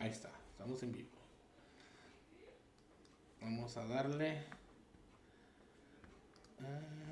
[0.00, 1.10] Ahí está, estamos en vivo.
[3.42, 4.42] Vamos a darle.
[6.58, 7.09] Ah,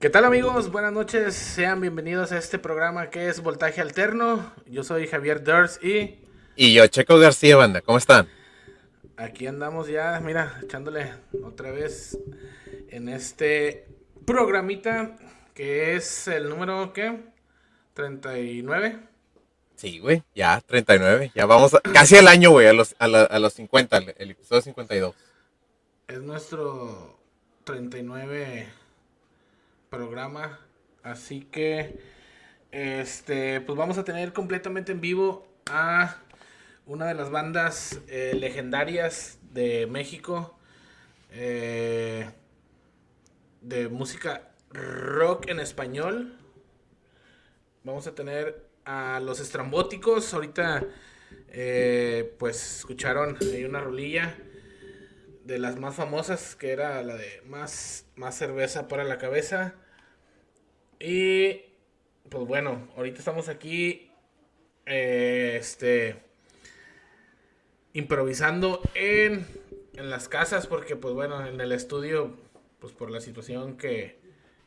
[0.00, 0.70] ¿Qué tal amigos?
[0.72, 4.52] Buenas noches, sean bienvenidos a este programa que es Voltaje Alterno.
[4.66, 6.18] Yo soy Javier Durs y
[6.56, 8.28] Y yo, Checo García, banda, ¿cómo están?
[9.16, 11.12] aquí andamos ya, mira, echándole
[11.44, 12.16] otra vez
[12.88, 13.86] en este
[14.26, 15.16] programita
[15.52, 17.20] que es el número, ¿qué?
[17.92, 18.98] 39.
[19.76, 23.24] Sí, güey, ya, 39, ya vamos a- casi al año, güey, a los, a, la-
[23.24, 25.14] a los 50, el, el episodio 52.
[26.08, 27.18] Es nuestro
[27.64, 28.66] 39
[29.90, 30.60] programa.
[31.02, 32.00] Así que,
[32.72, 36.16] este, pues vamos a tener completamente en vivo a
[36.86, 40.56] una de las bandas eh, legendarias de México.
[41.32, 42.30] eh,
[43.60, 46.36] de música rock en español.
[47.84, 50.32] Vamos a tener a los estrambóticos.
[50.34, 50.84] Ahorita,
[51.48, 54.36] eh, pues escucharon ahí una rolilla
[55.44, 59.74] de las más famosas, que era la de más, más cerveza para la cabeza.
[61.00, 61.62] Y
[62.28, 64.12] pues bueno, ahorita estamos aquí,
[64.84, 66.22] eh, este,
[67.94, 69.46] improvisando en,
[69.94, 72.36] en las casas, porque pues bueno, en el estudio,
[72.78, 74.20] pues por la situación que,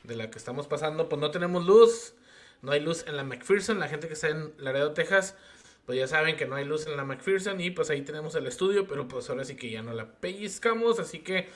[0.03, 2.15] de la que estamos pasando, pues no tenemos luz,
[2.63, 5.37] no hay luz en la McPherson, la gente que está en Laredo, Texas,
[5.85, 8.47] pues ya saben que no hay luz en la McPherson y pues ahí tenemos el
[8.47, 11.47] estudio, pero pues ahora sí que ya no la pellizcamos, así que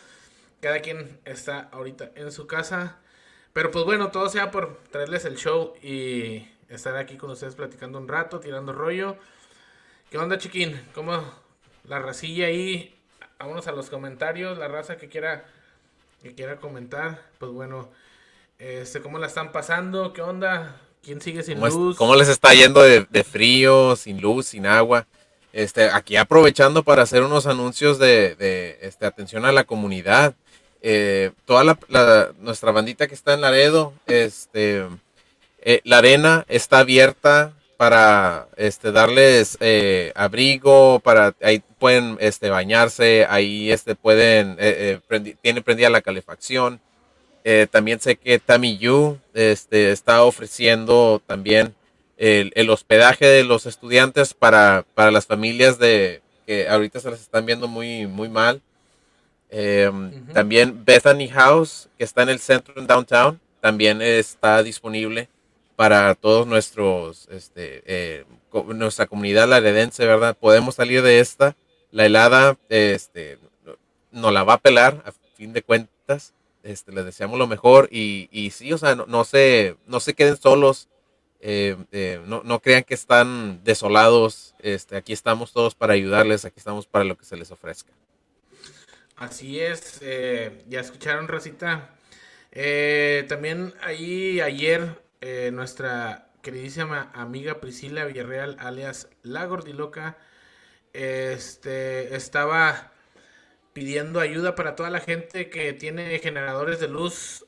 [0.62, 3.00] cada quien está ahorita en su casa.
[3.58, 7.98] Pero pues bueno, todo sea por traerles el show y estar aquí con ustedes platicando
[7.98, 9.18] un rato, tirando rollo.
[10.12, 10.80] ¿Qué onda, chiquín?
[10.94, 11.24] ¿Cómo
[11.86, 12.96] la racilla ahí?
[13.40, 15.46] Vámonos a los comentarios, la raza que quiera
[16.22, 17.24] que quiera comentar.
[17.40, 17.90] Pues bueno,
[18.60, 20.14] este, ¿cómo la están pasando?
[20.14, 20.80] ¿Qué onda?
[21.02, 21.98] ¿Quién sigue sin ¿Cómo, es- luz?
[21.98, 25.08] cómo les está yendo de, de frío, sin luz, sin agua?
[25.52, 30.36] Este, aquí aprovechando para hacer unos anuncios de, de, este, atención a la comunidad.
[30.82, 34.86] Eh, toda la, la- nuestra bandita que está en Laredo, este,
[35.62, 43.26] eh, la arena está abierta para este, darles eh, abrigo, para ahí pueden este, bañarse,
[43.30, 46.80] ahí este, pueden, eh, eh, prendi- tiene prendida la calefacción.
[47.72, 51.76] También sé que Tami Yu este, está ofreciendo también
[52.18, 57.22] el, el hospedaje de los estudiantes para, para las familias de que ahorita se las
[57.22, 58.62] están viendo muy, muy mal.
[59.50, 60.34] Eh, Ujú.
[60.34, 65.30] También Bethany House, que está en el centro en downtown, también está disponible
[65.76, 70.36] para todos nuestros, este, eh, co- nuestra comunidad laredense, ¿verdad?
[70.38, 71.56] Podemos salir de esta.
[71.92, 73.38] La helada, este,
[74.12, 76.34] nos la va a pelar a fin de cuentas.
[76.64, 80.14] Este, les deseamos lo mejor y, y sí, o sea, no, no se, no se
[80.14, 80.90] queden solos.
[81.40, 84.56] eh, eh, no, no crean que están desolados.
[84.60, 87.94] Este, aquí estamos todos para ayudarles, aquí estamos para lo que se les ofrezca.
[89.18, 91.90] Así es, eh, ya escucharon, Rosita.
[92.52, 100.18] Eh, también ahí ayer eh, nuestra queridísima amiga Priscila Villarreal, alias La Gordiloca,
[100.94, 102.92] este, estaba
[103.74, 107.46] pidiendo ayuda para toda la gente que tiene generadores de luz.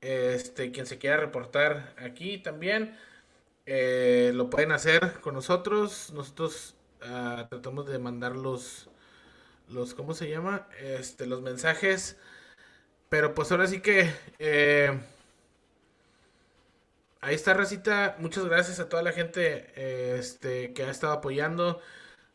[0.00, 2.96] Este, quien se quiera reportar aquí también,
[3.66, 6.12] lo pueden hacer con nosotros.
[6.14, 8.87] Nosotros ah, tratamos de mandar los,
[9.68, 10.68] los, ¿cómo se llama?
[10.80, 12.16] Este, los mensajes.
[13.08, 14.98] Pero pues ahora sí que eh,
[17.20, 18.16] ahí está Racita.
[18.18, 19.72] Muchas gracias a toda la gente
[20.18, 21.80] este, que ha estado apoyando.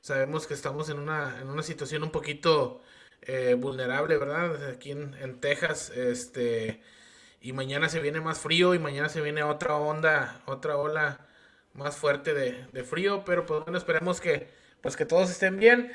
[0.02, 2.82] Sabemos que estamos en una, en una situación un poquito
[3.22, 4.70] eh, vulnerable, ¿verdad?
[4.72, 6.82] Aquí en, en Texas, este,
[7.42, 11.28] y mañana se viene más frío y mañana se viene otra onda, otra ola
[11.74, 14.50] más fuerte de, de frío, pero pues bueno, esperemos que,
[14.82, 15.92] pues que todos estén bien.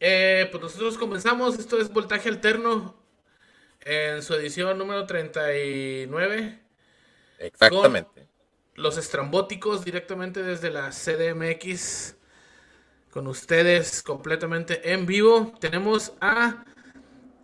[0.00, 2.96] Eh, pues nosotros comenzamos, esto es Voltaje Alterno
[3.80, 6.60] en su edición número 39.
[7.38, 8.28] Exactamente.
[8.74, 12.16] Los estrambóticos directamente desde la CDMX
[13.10, 15.52] con ustedes completamente en vivo.
[15.60, 16.64] Tenemos a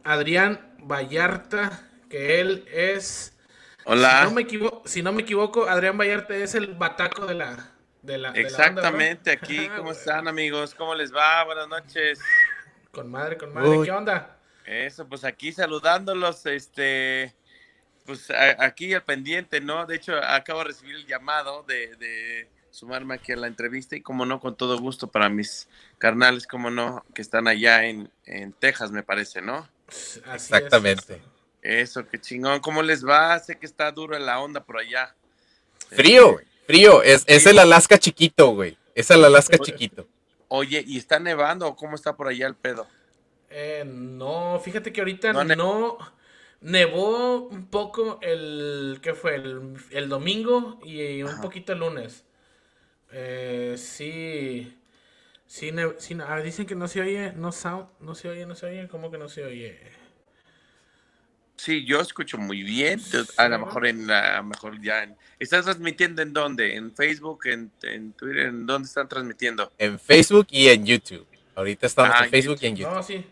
[0.04, 3.36] Adrián Vallarta, que él es...
[3.86, 4.20] Hola.
[4.20, 7.70] Si no me si no me equivoco Adrián Vallarta es el bataco de la...
[8.02, 10.74] De la de la onda, Exactamente, aquí, ¿cómo están amigos?
[10.74, 11.42] ¿Cómo les va?
[11.44, 12.20] Buenas noches.
[12.94, 13.68] Con madre, con madre.
[13.68, 13.84] Uy.
[13.86, 14.36] ¿Qué onda?
[14.66, 17.34] Eso, pues aquí saludándolos, este,
[18.06, 19.84] pues a- aquí al pendiente, ¿no?
[19.86, 24.00] De hecho, acabo de recibir el llamado de, de sumarme aquí a la entrevista y
[24.00, 25.68] como no, con todo gusto para mis
[25.98, 29.68] carnales, como no, que están allá en, en Texas, me parece, ¿no?
[29.88, 30.26] Así es.
[30.34, 31.20] Exactamente.
[31.62, 32.60] Eso, qué chingón.
[32.60, 33.38] ¿Cómo les va?
[33.38, 35.14] Sé que está duro la onda por allá.
[35.90, 36.38] Frío.
[36.66, 37.02] Frío.
[37.02, 38.76] Es, es el Alaska chiquito, güey.
[38.94, 40.06] Es el Alaska chiquito.
[40.48, 42.86] Oye, ¿y está nevando o cómo está por allá el pedo?
[43.50, 45.56] Eh, no, fíjate que ahorita No no, ne-
[46.60, 49.36] nevó un poco el ¿qué fue?
[49.36, 51.42] El, el domingo y un Ajá.
[51.42, 52.24] poquito el lunes.
[53.12, 54.76] Eh, sí,
[55.46, 58.66] sí, sí, ah, dicen que no se oye, no sound, no se oye, no se
[58.66, 59.78] oye, ¿cómo que no se oye?
[61.56, 63.00] Sí, yo escucho muy bien.
[63.36, 65.04] A lo mejor en la, a lo mejor ya.
[65.04, 66.74] En, ¿Estás transmitiendo en dónde?
[66.74, 67.46] ¿En Facebook?
[67.46, 68.46] ¿En, en Twitter?
[68.46, 69.72] ¿En dónde están transmitiendo?
[69.78, 71.26] En Facebook y en YouTube.
[71.54, 72.94] Ahorita estamos Ah, en Facebook y en YouTube.
[72.94, 73.24] No, sí,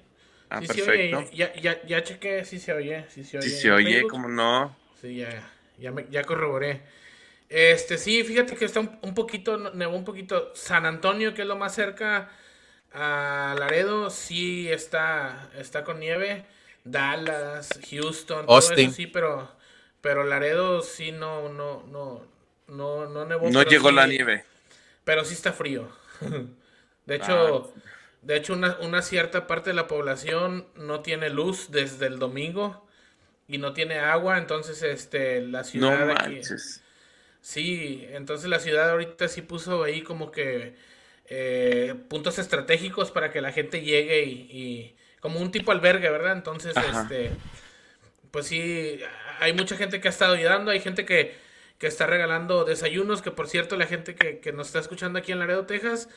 [0.51, 1.19] Ah, sí se perfecto.
[1.19, 3.49] oye, ya, ya, ya chequé, sí se oye, sí se oye.
[3.49, 4.03] Sí se oye.
[4.07, 4.77] ¿cómo no?
[5.01, 6.83] Sí, ya, ya, me- ya corroboré.
[7.49, 10.53] Este, sí, fíjate que está un, un poquito, nevó un poquito.
[10.55, 12.31] San Antonio, que es lo más cerca
[12.93, 16.45] a Laredo, sí está, está con nieve.
[16.85, 18.87] Dallas, Houston, todo Austin.
[18.89, 19.51] eso sí, pero,
[20.01, 22.27] pero Laredo sí no, no, no,
[22.69, 23.49] no, no nevó.
[23.51, 24.45] No llegó sí- la nieve.
[25.05, 25.89] Pero sí está frío.
[27.07, 27.75] De hecho,
[28.23, 32.87] de hecho una, una cierta parte de la población no tiene luz desde el domingo
[33.49, 36.81] y no tiene agua, entonces este la No ciudad aquí- manches.
[37.41, 40.77] Sí, entonces la ciudad ahorita sí puso ahí como que
[41.27, 46.33] eh, puntos estratégicos para que la gente llegue y, y- como un tipo albergue, ¿verdad?
[46.33, 47.03] Entonces, Ajá.
[47.03, 47.31] este,
[48.33, 49.01] pues sí,
[49.39, 51.37] hay mucha gente que ha estado ayudando, hay gente que,
[51.79, 55.31] que está regalando desayunos, que por cierto la gente que, que nos está escuchando aquí
[55.31, 56.09] en Laredo, Texas,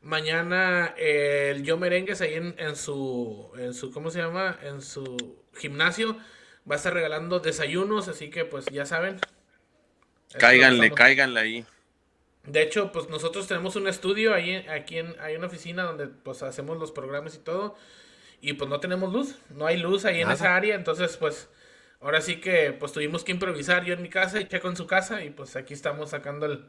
[0.00, 4.58] mañana eh, el Yo Merengues ahí en, en su, en su, ¿cómo se llama?
[4.62, 6.16] En su gimnasio
[6.68, 9.20] va a estar regalando desayunos, así que pues ya saben.
[10.38, 11.66] Cáiganle, cáiganle ahí.
[12.44, 16.42] De hecho, pues nosotros tenemos un estudio ahí, aquí en, hay una oficina donde pues
[16.42, 17.76] hacemos los programas y todo.
[18.46, 21.48] Y pues no tenemos luz, no hay luz ahí en esa área, entonces pues
[22.02, 24.86] ahora sí que pues tuvimos que improvisar yo en mi casa y Checo en su
[24.86, 26.62] casa y pues aquí estamos sacando el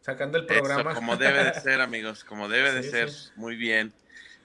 [0.00, 0.92] sacando el programa.
[0.92, 3.10] Eso, como debe de ser, amigos, como debe de Sí, ser.
[3.10, 3.30] sí.
[3.36, 3.92] Muy bien.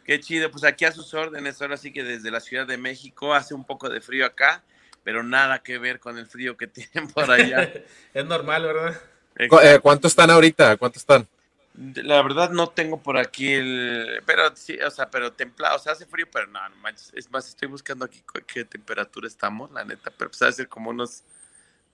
[0.03, 3.33] Qué chido, pues aquí a sus órdenes, ahora sí que desde la Ciudad de México
[3.33, 4.61] hace un poco de frío acá,
[5.05, 7.71] pero nada que ver con el frío que tienen por allá.
[8.13, 9.01] es normal, ¿verdad?
[9.49, 10.75] Cu- eh, ¿Cuánto están ahorita?
[10.75, 11.25] ¿Cuánto están?
[11.77, 15.91] La verdad no tengo por aquí el, pero sí, o sea, pero templado, o sea,
[15.91, 19.83] hace frío, pero no, no manches, es más, estoy buscando aquí qué temperatura estamos, la
[19.83, 21.23] neta, pero pues va a ser como unos,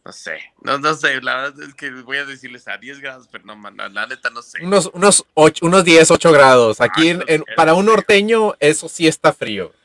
[0.05, 3.27] no sé, no, no sé, la verdad es que voy a decirles a 10 grados,
[3.31, 4.63] pero no, man, no, la neta no sé.
[4.63, 6.79] Unos, unos, ocho, unos 10, 8 grados.
[6.79, 9.73] Aquí en- en- Ah, para un norteño eso sí está frío.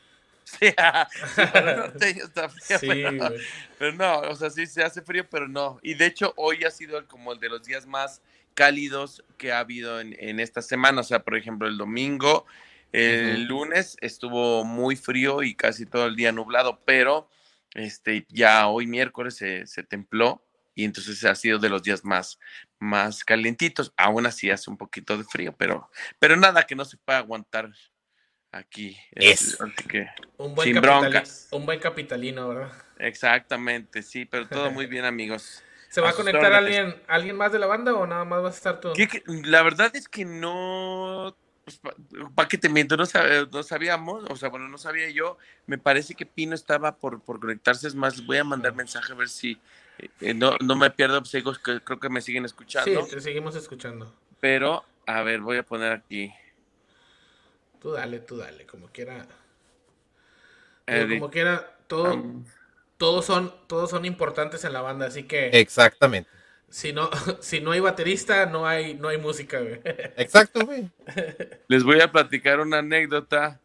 [0.47, 0.71] Sí,
[1.51, 3.41] para el norteño está frío, Sí, pero, güey.
[3.77, 5.79] pero no, o sea, sí se hace frío, pero no.
[5.81, 8.21] Y de hecho, hoy ha sido como el de los días más
[8.57, 11.01] cálidos que ha habido en, en esta semana.
[11.01, 12.47] O sea, por ejemplo, el domingo,
[12.91, 17.29] el lunes estuvo muy frío y casi todo el día nublado, pero
[17.75, 22.39] este, ya hoy miércoles se, se templó y entonces ha sido de los días más,
[22.79, 23.93] más calientitos.
[23.95, 27.71] Aún así hace un poquito de frío, pero, pero nada que no se pueda aguantar
[28.51, 28.97] aquí.
[29.15, 29.55] Así
[29.87, 31.47] que, Un buen, Sin broncas.
[31.51, 32.71] un buen capitalino, ¿verdad?
[32.97, 35.63] exactamente, sí, pero todo muy bien, amigos.
[35.89, 38.57] ¿Se va A conectar alguien, alguien más de la banda o nada más vas a
[38.57, 38.93] estar tú?
[38.93, 39.23] ¿Qué- qué?
[39.45, 41.35] La verdad es que no.
[42.35, 42.95] ¿Para qué te miento?
[42.95, 45.37] No, sab- no sabíamos, o sea, bueno, no sabía yo.
[45.65, 47.87] Me parece que Pino estaba por, por conectarse.
[47.87, 49.59] Es más, voy a mandar mensaje a ver si
[50.21, 51.19] eh, no, no me pierdo.
[51.19, 53.05] Pues, digo, que creo que me siguen Sí, escuchando.
[53.07, 54.13] te seguimos escuchando.
[54.39, 56.33] Pero, a ver, voy a poner aquí.
[57.81, 59.27] Tú dale, tú dale, como quiera.
[60.87, 62.45] Eh, como quiera, todo, um,
[62.97, 66.29] todos son, todos son importantes en la banda, así que Exactamente.
[66.69, 67.09] si no,
[67.41, 69.79] si no hay baterista, no hay, no hay música, güey.
[70.17, 70.89] Exacto, güey.
[71.67, 73.59] les voy a platicar una anécdota.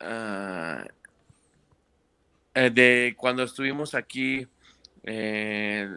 [0.00, 0.84] Eh,
[2.70, 4.46] de cuando estuvimos aquí.
[5.02, 5.88] eh,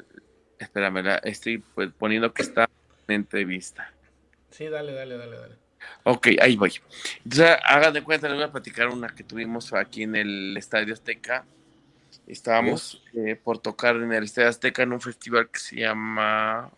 [0.60, 2.70] espérame, la- estoy pues, poniendo que está
[3.08, 3.94] en entrevista.
[4.50, 5.56] Sí, dale, dale, dale, dale.
[6.04, 6.74] Ok, ahí voy.
[7.24, 10.94] Entonces, hagan de cuenta, les voy a platicar una que tuvimos aquí en el Estadio
[10.94, 11.44] Azteca.
[12.28, 16.70] Estábamos eh, por tocar en el Estadio Azteca en un festival que se llama.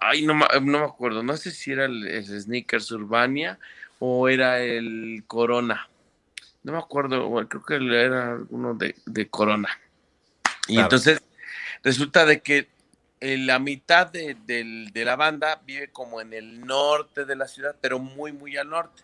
[0.00, 1.22] Ay, no, me acuerdo.
[1.22, 3.58] No sé si era el, el Sneakers Urbania
[3.98, 5.88] o era el Corona.
[6.64, 7.28] No me acuerdo.
[7.28, 9.68] bueno, creo que era uno de, de Corona.
[10.68, 10.86] Y Claro.
[10.86, 11.22] entonces
[11.82, 12.68] resulta de que
[13.22, 17.46] eh, la mitad de, del- de la banda vive como en el norte de la
[17.46, 19.02] ciudad, pero muy, muy al norte.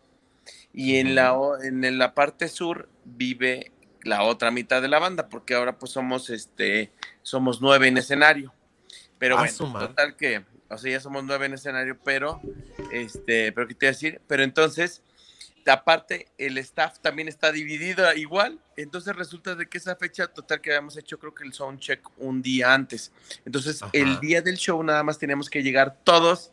[0.72, 3.72] Y en la, en la parte sur vive
[4.02, 6.90] la otra mitad de la banda, porque ahora pues somos, este,
[7.22, 8.52] somos nueve en escenario.
[9.18, 9.88] Pero Ah, bueno, su madre.
[9.88, 12.40] total que, o sea, ya somos nueve en escenario, pero,
[12.92, 14.20] este, pero ¿qué te iba a decir?
[14.26, 15.02] Pero entonces,
[15.66, 18.58] aparte, el staff también está dividido igual.
[18.76, 22.00] Entonces resulta de que esa fecha total que habíamos hecho, creo que el sound check
[22.18, 23.12] un día antes.
[23.44, 23.90] Entonces, Ajá.
[23.94, 26.52] el día del show nada más teníamos que llegar todos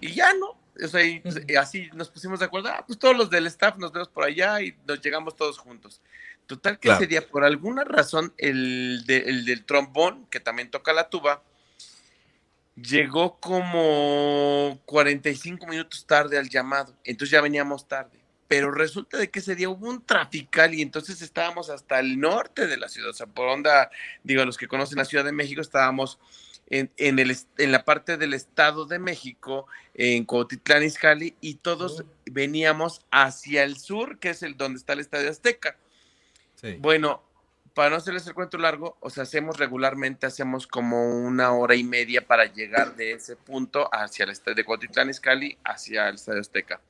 [0.00, 0.58] y ya no.
[0.82, 2.68] O sea, y, pues, y así nos pusimos de acuerdo.
[2.70, 6.00] Ah, pues todos los del staff nos vemos por allá y nos llegamos todos juntos.
[6.46, 6.98] Total que Claro.
[7.00, 11.42] ese día, por alguna razón, el, de- el del trombón, que también toca la tuba,
[12.74, 16.96] llegó como 45 minutos tarde al llamado.
[17.04, 18.18] Entonces ya veníamos tarde.
[18.52, 22.66] Pero resulta de que ese día hubo un trafical y entonces estábamos hasta el norte
[22.66, 23.08] de la ciudad.
[23.08, 23.90] O sea, por onda,
[24.24, 26.18] digo, los que conocen la Ciudad de México, estábamos
[26.68, 32.02] en, en, el, en la parte del Estado de México, en Cuautitlán Izcalli, y todos
[32.02, 32.04] Oh.
[32.26, 35.78] veníamos hacia el sur, que es el donde está el Estadio Azteca.
[36.60, 36.76] Sí.
[36.78, 37.22] Bueno,
[37.72, 41.84] para no hacerles el cuento largo, o sea, hacemos regularmente, hacemos como una hora y
[41.84, 46.42] media para llegar de ese punto hacia el estadio de Cuautitlán Izcalli, hacia el Estadio
[46.42, 46.82] Azteca.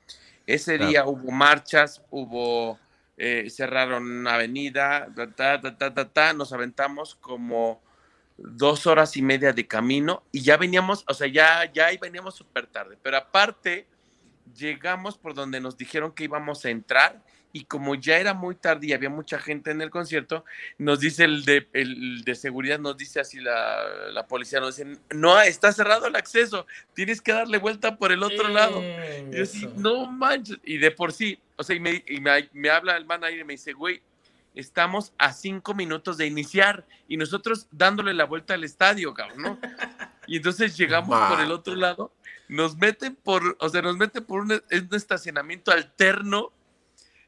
[0.46, 0.90] Ese Claro.
[0.90, 2.78] día hubo marchas, hubo,
[3.16, 7.80] eh, cerraron una avenida, ta, ta, ta, ta, ta, ta, nos aventamos como
[8.36, 12.34] dos horas y media de camino y ya veníamos, o sea, ya, ya ahí veníamos
[12.34, 13.86] súper tarde, pero aparte
[14.56, 17.22] llegamos por donde nos dijeron que íbamos a entrar
[17.52, 20.44] y como ya era muy tarde y había mucha gente en el concierto,
[20.78, 24.98] nos dice el de, el de seguridad, nos dice así la, la policía, nos dice,
[25.10, 28.80] no, está cerrado el acceso, tienes que darle vuelta por el otro lado.
[29.30, 30.58] Y yo así, no manches.
[30.64, 33.44] Y de por sí, o sea, y me, y me, me habla el manager y
[33.44, 34.00] me dice, güey,
[34.54, 39.58] estamos a cinco minutos de iniciar y nosotros dándole la vuelta al estadio, cabrón, ¿no?
[40.28, 42.12] Y entonces llegamos por el otro lado,
[42.48, 46.52] nos meten por, o sea, nos meten por un estacionamiento alterno,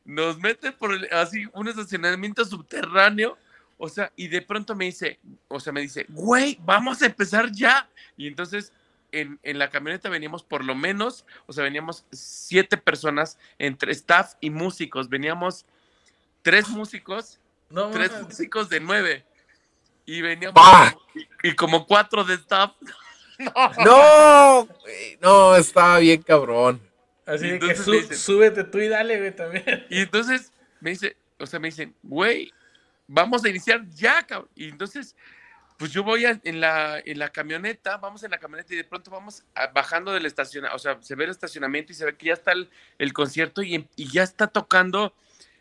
[0.04, 3.36] nos meten por el- así un estacionamiento subterráneo,
[3.78, 5.18] o sea, y de pronto me dice,
[5.48, 7.88] o sea, me dice, güey, vamos a empezar ya.
[8.16, 8.72] Y entonces
[9.12, 14.34] en, en la camioneta veníamos por lo menos, o sea, veníamos siete personas entre staff
[14.40, 15.08] y músicos.
[15.08, 15.64] Veníamos
[16.42, 17.38] tres músicos,
[17.70, 19.24] No, tres músicos de nueve.
[20.06, 20.54] Y veníamos
[21.14, 22.72] y, y como cuatro de staff.
[23.84, 26.80] No, güey, no, estaba bien cabrón.
[27.26, 29.64] Así de que dicen- súbete tú y dale, güey, también.
[29.90, 32.52] Y entonces me dice, o sea, me dicen, güey,
[33.06, 34.50] vamos a iniciar ya, cabrón.
[34.54, 35.16] Y entonces,
[35.78, 38.84] pues yo voy a- en, la, en la camioneta, vamos en la camioneta y de
[38.84, 42.16] pronto vamos a- bajando del estacionamiento, o sea, se ve el estacionamiento y se ve
[42.16, 45.14] que ya está el, el concierto y, y ya está tocando,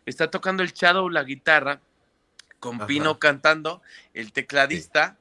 [0.06, 1.80] está tocando el Shadow la guitarra,
[2.60, 2.86] con Ajá.
[2.86, 3.82] Pino cantando,
[4.14, 5.16] el tecladista.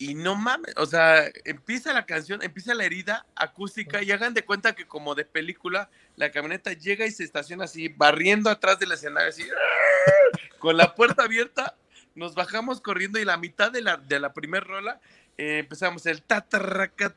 [0.00, 4.46] Y no mames, o sea, empieza la canción, empieza la herida acústica y hagan de
[4.46, 8.92] cuenta que como de película, la camioneta llega y se estaciona así, barriendo atrás del
[8.92, 9.44] escenario, así,
[10.58, 11.76] con la puerta abierta,
[12.14, 15.02] nos bajamos corriendo y la mitad de la, de la primer rola
[15.36, 16.58] eh, empezamos el ta ta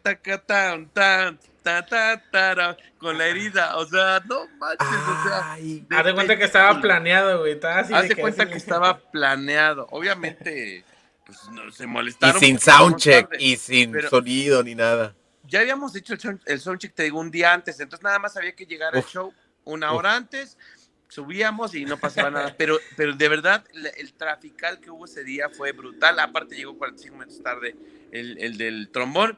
[0.02, 5.54] ta tan tan ta ta tara, con la herida, o sea, no manches, o sea,
[5.54, 7.54] Ay, Haz de cuenta que estaba planeado, güey.
[7.54, 9.88] Estaba así Haz de cuenta que estaba planeado.
[9.92, 10.86] Obviamente,
[11.26, 12.40] pues no se y molestaron.
[12.40, 15.16] sin porque llegamos soundcheck y sin pero- sonido ni nada.
[15.46, 17.80] Ya habíamos hecho el, sound- el soundcheck, te digo, un día antes.
[17.80, 19.10] Entonces nada más había que llegar al Uf.
[19.12, 19.34] show
[19.66, 20.00] una Uf.
[20.00, 20.58] hora antes.
[21.10, 22.56] Subíamos y no pasaba nada.
[22.58, 26.20] Pero, pero de verdad, la- el trafical que hubo ese día fue brutal.
[26.20, 27.76] Aparte llegó 45 minutos tarde
[28.12, 29.38] el, el del trombón.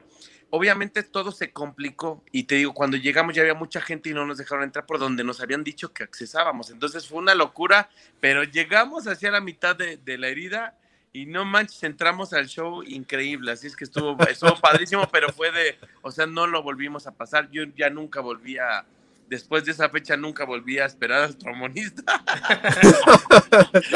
[0.50, 4.24] Obviamente todo se complicó y te digo, cuando llegamos ya había mucha gente y no
[4.24, 6.70] nos dejaron entrar por donde nos habían dicho que accesábamos.
[6.70, 7.90] Entonces fue una locura,
[8.20, 10.78] pero llegamos hacia la mitad de, de la herida
[11.16, 13.50] y no manches, entramos al show increíble.
[13.50, 17.12] Así es que estuvo, estuvo padrísimo, pero fue de, o sea, no lo volvimos a
[17.12, 17.50] pasar.
[17.50, 18.84] Yo ya nunca volví a,
[19.26, 22.02] después de esa fecha nunca volví a esperar al trombonista.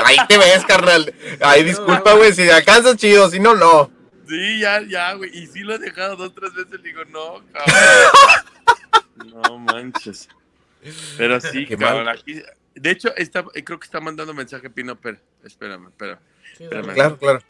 [0.06, 1.14] Ahí te ves, carnal.
[1.42, 3.90] Ay, disculpa, güey, si alcanzas chido, si no, no.
[4.26, 5.30] Sí, ya, ya, güey.
[5.36, 6.82] Y sí lo he dejado dos, tres veces.
[6.82, 9.42] Digo, no, cabrón.
[9.42, 10.26] No manches.
[11.18, 12.06] Pero sí, Qué cabrón.
[12.06, 12.16] mal.
[12.16, 12.40] Aquí,
[12.74, 16.29] de hecho, está, creo que está mandando mensaje Pino, pero espérame, espérame.
[16.60, 16.94] Espérame.
[16.94, 17.40] Claro, claro.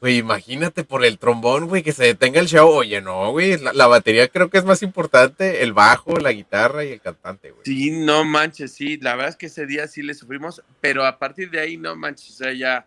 [0.00, 2.68] Güey, imagínate por el trombón, güey, que se detenga el show.
[2.68, 6.84] Oye, no, güey, la, la batería creo que es más importante, el bajo, la guitarra
[6.84, 7.64] y el cantante, güey.
[7.64, 8.96] Sí, no manches, sí.
[8.98, 11.96] La verdad es que ese día sí le sufrimos, pero a partir de ahí, no
[11.96, 12.86] manches, o sea, ya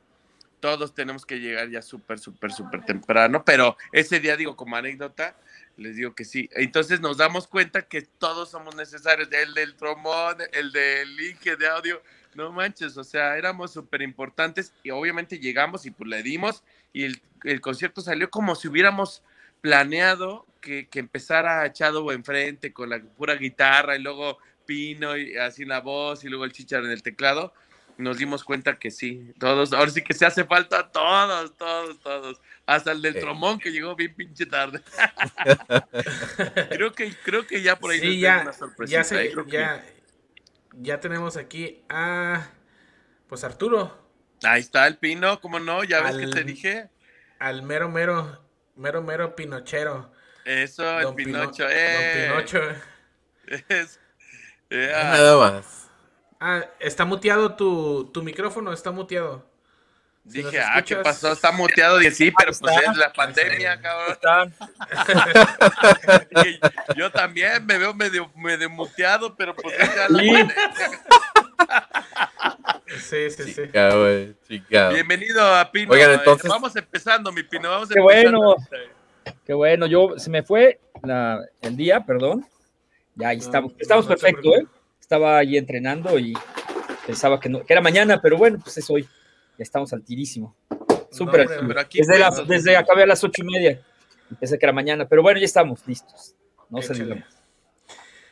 [0.62, 3.44] todos tenemos que llegar ya súper, súper, súper temprano.
[3.44, 5.36] Pero ese día, digo, como anécdota,
[5.76, 6.50] les digo que sí.
[6.54, 9.28] Entonces nos damos cuenta que todos somos necesarios.
[9.32, 12.02] El del trombón, el del link de audio.
[12.36, 16.64] No manches, o sea, éramos súper importantes y obviamente llegamos y pues le dimos
[16.94, 19.22] y el, el concierto salió como si hubiéramos
[19.62, 25.66] planeado que, que empezara echado enfrente con la pura guitarra y luego Pino y así
[25.66, 27.54] la voz y luego el chichar en el teclado.
[27.98, 32.42] Nos dimos cuenta que sí, todos, ahora sí que se hace falta todos, todos, todos.
[32.66, 33.20] Hasta el del Sí.
[33.20, 34.82] trombón que llegó bien pinche tarde.
[36.70, 39.32] creo que, creo que ya por ahí Sí, nos ya, una sorpresita, ya, se- ¿eh?
[39.32, 39.86] Creo que- ya,
[40.74, 42.48] ya tenemos aquí a,
[43.28, 44.00] pues Arturo,
[44.44, 45.84] Ahí está el Pino, ¿cómo no?
[45.84, 46.90] Ya ves que te dije.
[47.38, 48.44] al mero, mero,
[48.76, 50.12] mero, mero pinochero.
[50.46, 51.64] Eso, el Pino- Pinocho.
[51.64, 52.28] Don eh.
[52.28, 52.60] Pinocho.
[53.70, 54.00] Es-
[54.72, 55.90] eh, ah, Nada más.
[56.40, 59.51] Ah, está muteado tu, tu micrófono, está muteado.
[60.24, 61.32] Dije, ah, ¿qué pasó?
[61.32, 62.00] Está muteado.
[62.02, 64.54] Y sí, pero pues es la pandemia, cabrón.
[66.96, 70.20] Yo también me veo medio, medio muteado, pero pues es ya la
[73.00, 73.30] Sí.
[73.32, 73.62] Sí, sí.
[74.94, 75.94] Bienvenido a Pino.
[75.94, 77.70] Oigan, Eh, entonces- Vamos empezando, mi Pino.
[77.70, 78.40] Vamos Qué empezando.
[78.40, 78.56] bueno.
[79.46, 82.46] Qué bueno, yo se me fue la- el día, perdón.
[83.16, 84.66] Ya ahí No, estamos, no, estamos no perfecto, ¿eh?
[85.00, 86.34] Estaba ahí entrenando y
[87.06, 89.08] pensaba que, no, que era mañana, pero bueno, pues es hoy.
[89.58, 90.56] Estamos al tirísimo.
[91.12, 93.82] Súper hombre, pero aquí Desde, no- desde acabé a las ocho y media.
[94.40, 96.36] Pensé que era mañana, pero bueno, ya estamos listos.
[96.70, 96.94] No se.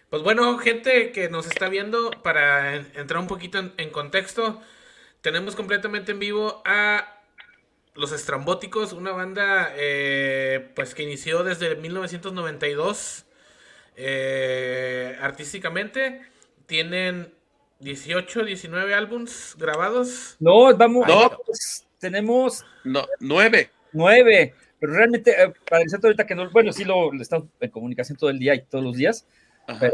[0.10, 4.62] Pues bueno, gente que nos está viendo, para en- entrar un poquito en, en contexto,
[5.22, 7.22] tenemos completamente en vivo a
[7.96, 13.26] Los Estrambóticos, una banda eh, pues que inició desde 1992
[13.98, 16.22] eh, artísticamente.
[16.66, 17.34] Tienen
[17.80, 20.36] 18, 19 álbums grabados.
[20.40, 21.38] No, vamos, No.
[21.46, 23.72] pues, tenemos No, nueve.
[23.94, 27.70] nueve, pero realmente, eh, para decirte ahorita que no, bueno, sí lo, lo estamos en
[27.72, 29.26] comunicación todo el día y todos los días,
[29.68, 29.80] Ajá.
[29.80, 29.94] pero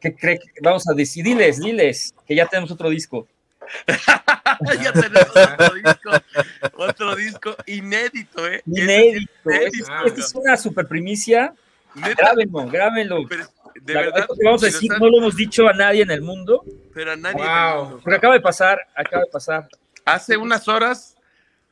[0.00, 1.24] ¿qué cree que vamos a decir?
[1.24, 3.26] Diles, diles, que ya tenemos otro disco.
[4.82, 6.10] ya tenemos otro disco.
[6.76, 8.62] Otro disco inédito, ¿eh?
[8.66, 9.32] Inédito.
[9.88, 10.02] Ah.
[10.06, 11.52] Esta es una super primicia.
[11.94, 13.26] Neta, Grábenlo, grábenlo.
[13.28, 13.46] pero
[13.86, 14.14] de La verdad.
[14.14, 16.10] verdad que vamos a si lo decir, están- no lo hemos dicho a nadie en
[16.10, 17.36] el mundo, Pero a nadie.
[17.42, 17.46] Wow.
[17.46, 18.00] del mundo.
[18.02, 19.68] porque acaba de pasar, acaba de pasar.
[20.04, 21.16] Hace unas horas,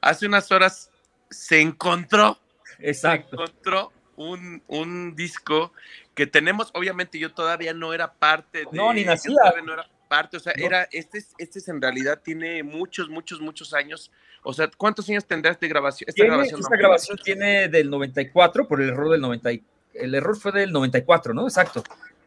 [0.00, 0.90] hace unas horas
[1.30, 2.38] se encontró,
[2.78, 3.34] se Exacto.
[3.36, 5.72] encontró un, un disco
[6.14, 8.66] que tenemos, obviamente yo todavía no era parte de...
[8.72, 9.34] No, ni nacía.
[9.64, 10.64] no era parte, o sea, No.
[10.64, 14.12] era, este, es- este es en realidad tiene muchos, muchos, muchos años.
[14.44, 16.08] O sea, ¿cuántos años tendrás de grabación?
[16.08, 19.50] Esta grabación esta no, grabación tiene del 94, por el error del 90.
[19.94, 21.44] El error fue del 94, ¿no?
[21.44, 21.82] Exacto.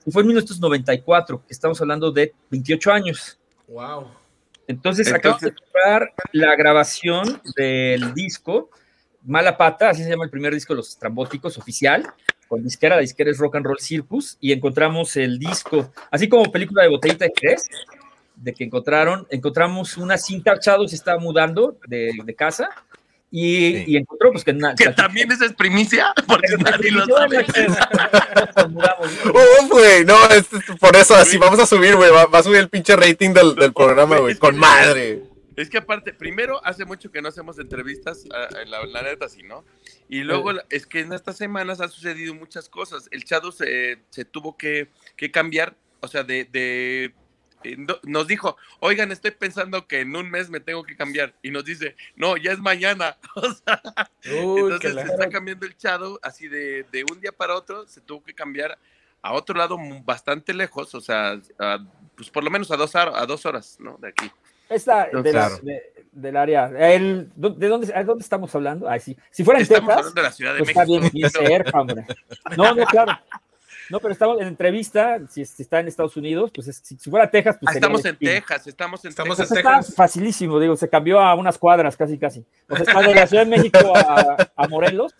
[0.05, 3.37] Y fue en 1994, que estamos hablando de 28 años.
[3.67, 4.07] Wow.
[4.67, 8.69] Entonces, acabamos de Entonces- comprar la grabación del disco
[9.25, 12.05] Mala Pata, así se llama el primer disco de los estrambóticos oficial,
[12.47, 16.49] con disquera, la disquera es Rock and Roll Circus, y encontramos el disco, así como
[16.49, 17.67] película de botellita de Jerez,
[18.37, 22.69] de que encontraron, encontramos una cinta, Chado se estaba mudando de, de casa,
[23.29, 23.83] y, Sí.
[23.87, 27.45] y encontró pues que, na- Que también esa es primicia, porque nadie lo sabe.
[29.25, 32.43] Uf, güey, no, es, es por eso, así vamos a subir, güey, va, va a
[32.43, 35.23] subir el pinche rating del, del programa, güey, con madre.
[35.55, 39.41] Es que aparte, primero, hace mucho que no hacemos entrevistas, ah, la, la neta sí,
[39.43, 39.65] ¿no?
[40.07, 43.07] Y luego la- es que en estas semanas han sucedido muchas cosas.
[43.11, 46.47] El Chado se, se tuvo que, que cambiar, o sea, de...
[46.53, 47.09] eh,
[48.03, 51.33] nos dijo, oigan, estoy pensando que en un mes me tengo que cambiar.
[51.41, 53.17] Y nos dice, no, ya es mañana.
[53.35, 53.81] O sea,
[54.43, 58.01] Uy, entonces se está cambiando el Chado, así de, de un día para otro, se
[58.01, 58.77] tuvo que cambiar
[59.21, 61.79] a otro lado bastante lejos, o sea, a-
[62.15, 63.97] pues por lo menos a dos, a dos horas, ¿no?
[63.99, 64.31] De aquí.
[64.69, 65.59] Esta, de la- Claro.
[65.61, 68.89] de- del área, el- ¿de dónde, a dónde estamos hablando?
[68.89, 69.15] Ay, sí.
[69.31, 70.99] Si fuera en Estamos Texas, hablando de la Ciudad de Pues está México.
[70.99, 72.05] bien, bien cerca, hombre.
[72.57, 73.19] No, no, claro.
[73.89, 77.09] No, pero estamos en entrevista, si, si está en Estados Unidos, pues es- si, si
[77.09, 78.15] fuera Texas, pues Ah, estamos en.
[78.17, 79.47] Texas, estamos en Estamos Texas.
[79.49, 79.95] Pues en está Texas.
[79.95, 82.43] facilísimo, digo, se cambió a unas cuadras, casi, casi.
[82.69, 85.13] O sea, está de la Ciudad de México a, a Morelos,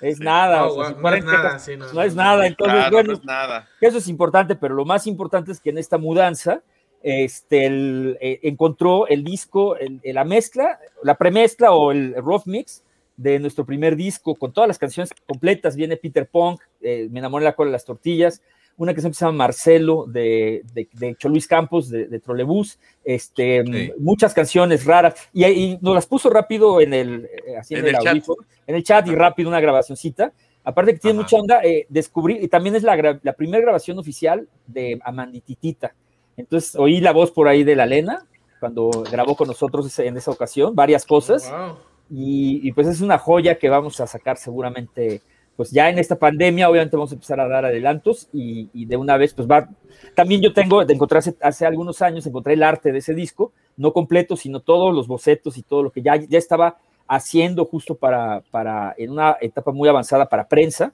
[0.00, 0.60] es nada.
[0.60, 1.92] No, o sea, guau, si no fuera es nada, Texas, sí, no.
[1.92, 2.46] no es nada.
[2.46, 3.68] Entonces, Claro, bueno, no es nada.
[3.80, 6.62] eso es importante, pero lo más importante es que en esta mudanza
[7.02, 12.42] este, el, eh, encontró el disco, el- el- la mezcla, la premezcla o el rough
[12.46, 12.82] mix
[13.22, 15.76] de nuestro primer disco con todas las canciones completas.
[15.76, 18.42] Viene Peter Punk, eh, Me enamoré la cola de las tortillas,
[18.76, 22.78] una canción que se llama Marcelo de, de, de hecho Luis Campos de, de Trolebús,
[23.04, 23.92] este, Sí.
[23.98, 27.86] muchas canciones raras y, y nos las puso rápido en el, eh, así en En
[27.86, 28.08] el, el chat.
[28.08, 30.32] audífono, en el chat y rápido una grabacioncita.
[30.64, 31.24] Aparte que tiene Ajá.
[31.24, 35.94] mucha onda, eh, descubrí, y también es la, la primera grabación oficial de Amandititita.
[36.36, 38.26] Entonces oí la voz por ahí de la Lena,
[38.60, 41.76] cuando grabó con nosotros en esa ocasión, varias cosas, Wow.
[42.10, 45.22] Y, pues es una joya que vamos a sacar seguramente,
[45.56, 49.16] pues ya en esta pandemia, obviamente vamos a empezar a dar adelantos, y, de una
[49.16, 49.68] vez, pues va,
[50.14, 53.52] también yo tengo, de encontrar hace, hace algunos años, encontré el arte de ese disco,
[53.76, 56.78] no completo, sino todos los bocetos y todo lo que ya, ya estaba
[57.10, 60.92] haciendo justo para, para, en una etapa muy avanzada para prensa.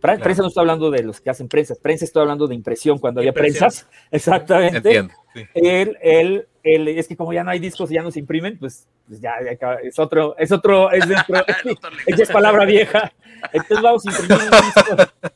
[0.00, 3.20] Prensa no estoy hablando de los que hacen prensa, prensa estoy hablando de impresión cuando
[3.20, 3.68] había Impresión.
[3.68, 4.78] prensas, exactamente.
[4.78, 5.14] Entiendo.
[5.32, 5.44] sí.
[5.54, 8.58] Él, él, él, es que como ya no hay discos y ya no se imprimen,
[8.58, 9.34] pues, pues ya,
[9.80, 11.44] es otro, es otro, es otro
[12.06, 13.12] es palabra vieja.
[13.52, 15.32] Entonces vamos a imprimir un disco.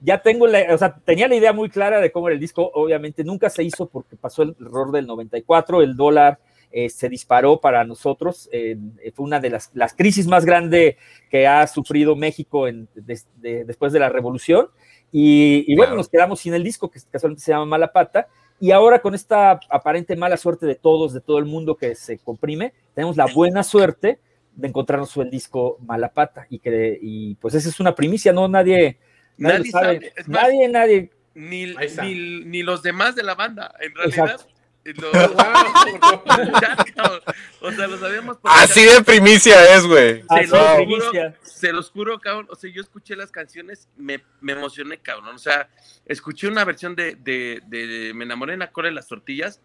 [0.00, 2.70] Ya tengo la, o sea, tenía la idea muy clara de cómo era el disco.
[2.72, 6.38] Obviamente nunca se hizo porque pasó el error del 94, el dólar
[6.72, 8.48] eh, se disparó para nosotros.
[8.52, 8.76] eh,
[9.14, 10.96] fue una de las, las crisis más grandes
[11.30, 14.68] que ha sufrido México en- des- de- después de la revolución.
[15.12, 18.28] Y, y bueno, nos quedamos sin el disco, que casualmente se llama Mala Pata.
[18.60, 22.18] Y ahora con esta aparente mala suerte de todos, de todo el mundo que se
[22.18, 24.20] comprime, tenemos la buena suerte
[24.54, 26.46] de encontrarnos el disco Mala Pata.
[26.50, 28.46] Y, que, y pues esa es una primicia, ¿no?
[28.48, 28.98] Nadie,
[29.38, 29.94] nadie, Nadie lo sabe.
[29.94, 31.10] sabe, es más- nadie, nadie.
[31.34, 31.66] Ni,
[32.02, 34.24] ni, ni los demás de la banda, en realidad.
[34.32, 34.52] Exacto.
[34.84, 36.22] Lo, Wow.
[36.60, 37.20] ya, cabrón.
[37.60, 40.22] o sea, lo sabíamos por el Así de primicia es, güey.
[40.28, 41.10] Así Se de los primicia.
[41.30, 42.46] juro, se los juro, cabrón.
[42.50, 45.34] O sea, yo escuché las canciones, me, me emocioné, cabrón.
[45.34, 45.68] O sea,
[46.06, 49.60] escuché una versión de, de, de Me enamoré en la cola de las tortillas.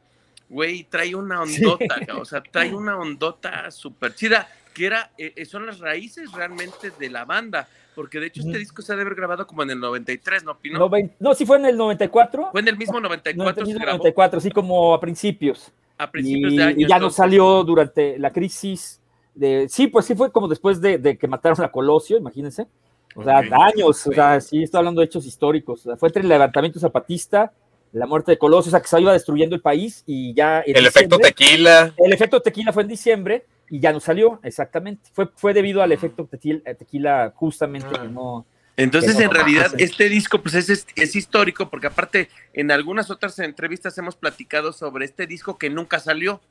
[0.49, 2.21] Güey, trae una ondota, cabrón.
[2.21, 6.91] O sea, trae una ondota súper chida, que era, eh, eh, son las raíces realmente
[6.99, 7.67] de la banda.
[7.95, 10.57] Porque de hecho este disco se ha de haber grabado como en el 93, ¿no,
[10.59, 10.77] Pino?
[10.77, 12.49] No, no, sí fue en el 94.
[12.51, 15.71] Fue en el mismo 94, se grabó 94, sí, como a principios.
[15.97, 16.75] a principios y, de año.
[16.77, 18.99] y ya no salió durante la crisis.
[19.33, 22.67] De, sí, pues sí fue como después de, de que mataron a Colosio, imagínense.
[23.15, 23.45] O sea, Ok.
[23.53, 25.79] años, o sea, sí, estoy hablando de hechos históricos.
[25.81, 27.53] O sea, fue entre el levantamiento zapatista,
[27.93, 30.61] la muerte de Colosio, o sea, que se iba destruyendo el país y ya.
[30.65, 31.93] en El efecto tequila.
[31.97, 35.09] El efecto tequila fue en diciembre y ya no salió, exactamente.
[35.13, 38.01] Fue, fue debido al efecto tequila, tequila justamente Ah.
[38.03, 38.45] que no.
[38.77, 43.09] Entonces, Que en realidad, este disco, pues es, es, es histórico, porque aparte, en algunas
[43.09, 46.41] otras entrevistas hemos platicado sobre este disco que nunca salió,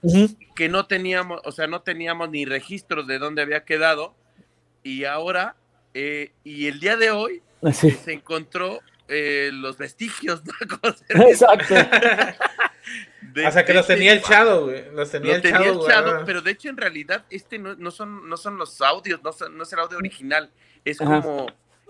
[0.54, 4.14] que no teníamos, o sea, no teníamos ni registro de dónde había quedado,
[4.82, 5.54] y ahora,
[5.92, 7.42] eh, y el día de hoy,
[7.74, 7.90] Sí.
[7.90, 10.52] se encontró eh, los vestigios, ¿no?
[11.28, 11.74] Exacto.
[13.34, 14.22] De- O sea, que de los este tenía el.
[14.22, 14.84] Chado, güey.
[14.92, 18.28] Los tenía Lo el tenía el pero de hecho en realidad este no, no son
[18.28, 20.50] no son los audios, no, son- no es el audio original,
[20.84, 21.20] es Ajá.
[21.20, 21.46] como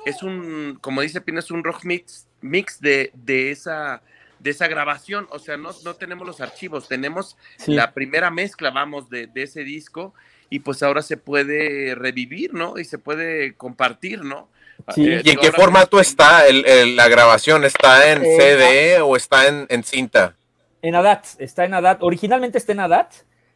[0.07, 4.03] es un, como dice Pino, es un rock mix, mix de, de esa
[4.39, 7.73] de esa grabación, o sea, no, no tenemos los archivos, tenemos Sí.
[7.75, 10.13] la primera mezcla, vamos, de, de ese disco,
[10.51, 12.79] y pues ahora se puede revivir, ¿no?
[12.79, 14.51] Y se puede compartir, ¿no?
[14.95, 15.07] Sí.
[15.09, 17.65] Eh, ¿Y en qué formato está el- el- la grabación?
[17.65, 20.37] ¿Está en Eh, CD o está en, en cinta?
[20.85, 22.03] En ADAT, está en ADAT.
[22.03, 23.11] Originalmente está en ADAT,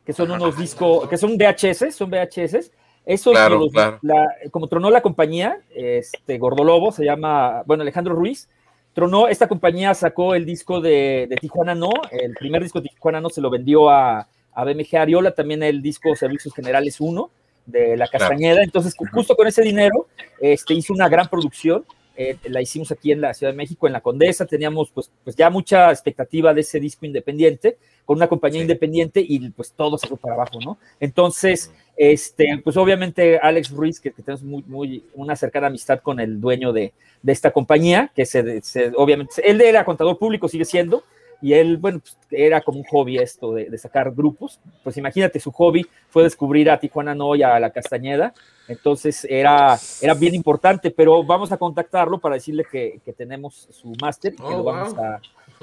[0.05, 2.71] que son unos discos, que son VHS, son VHS.
[3.05, 3.99] Eso Claro, los- claro.
[4.03, 8.49] la- como tronó la compañía, este Gordolobo se llama, bueno, Alejandro Ruiz,
[8.95, 13.21] tronó, esta compañía sacó el disco de, de Tijuana No, el primer disco de Tijuana
[13.21, 17.31] No se lo vendió a, a BMG Ariola, también el disco Servicios Generales 1
[17.67, 18.09] de La.
[18.09, 20.07] Castañeda, entonces ju- justo con ese dinero
[20.41, 21.85] este, hizo una gran producción,
[22.19, 25.37] eh, la hicimos aquí en la Ciudad de México, en la Condesa, teníamos pues, pues
[25.37, 28.63] ya mucha expectativa de ese disco independiente, con una compañía Sí.
[28.63, 30.79] independiente y pues todo se fue para abajo, ¿no?
[30.99, 36.19] Entonces, este, pues obviamente Alex Ruiz, que, que tenemos muy, muy, una cercana amistad con
[36.21, 40.65] el dueño de, de esta compañía, que se, se- obviamente, él era contador público, sigue
[40.65, 41.05] siendo,
[41.40, 45.40] y él, bueno, pues, era como un hobby esto de, de sacar grupos, pues imagínate,
[45.40, 48.35] su hobby fue descubrir a Tijuana No y a La Castañeda,
[48.66, 53.92] entonces era, era bien importante, pero vamos a contactarlo para decirle que, que tenemos su
[54.01, 55.05] máster y que Oh, lo vamos wow.
[55.05, 55.20] a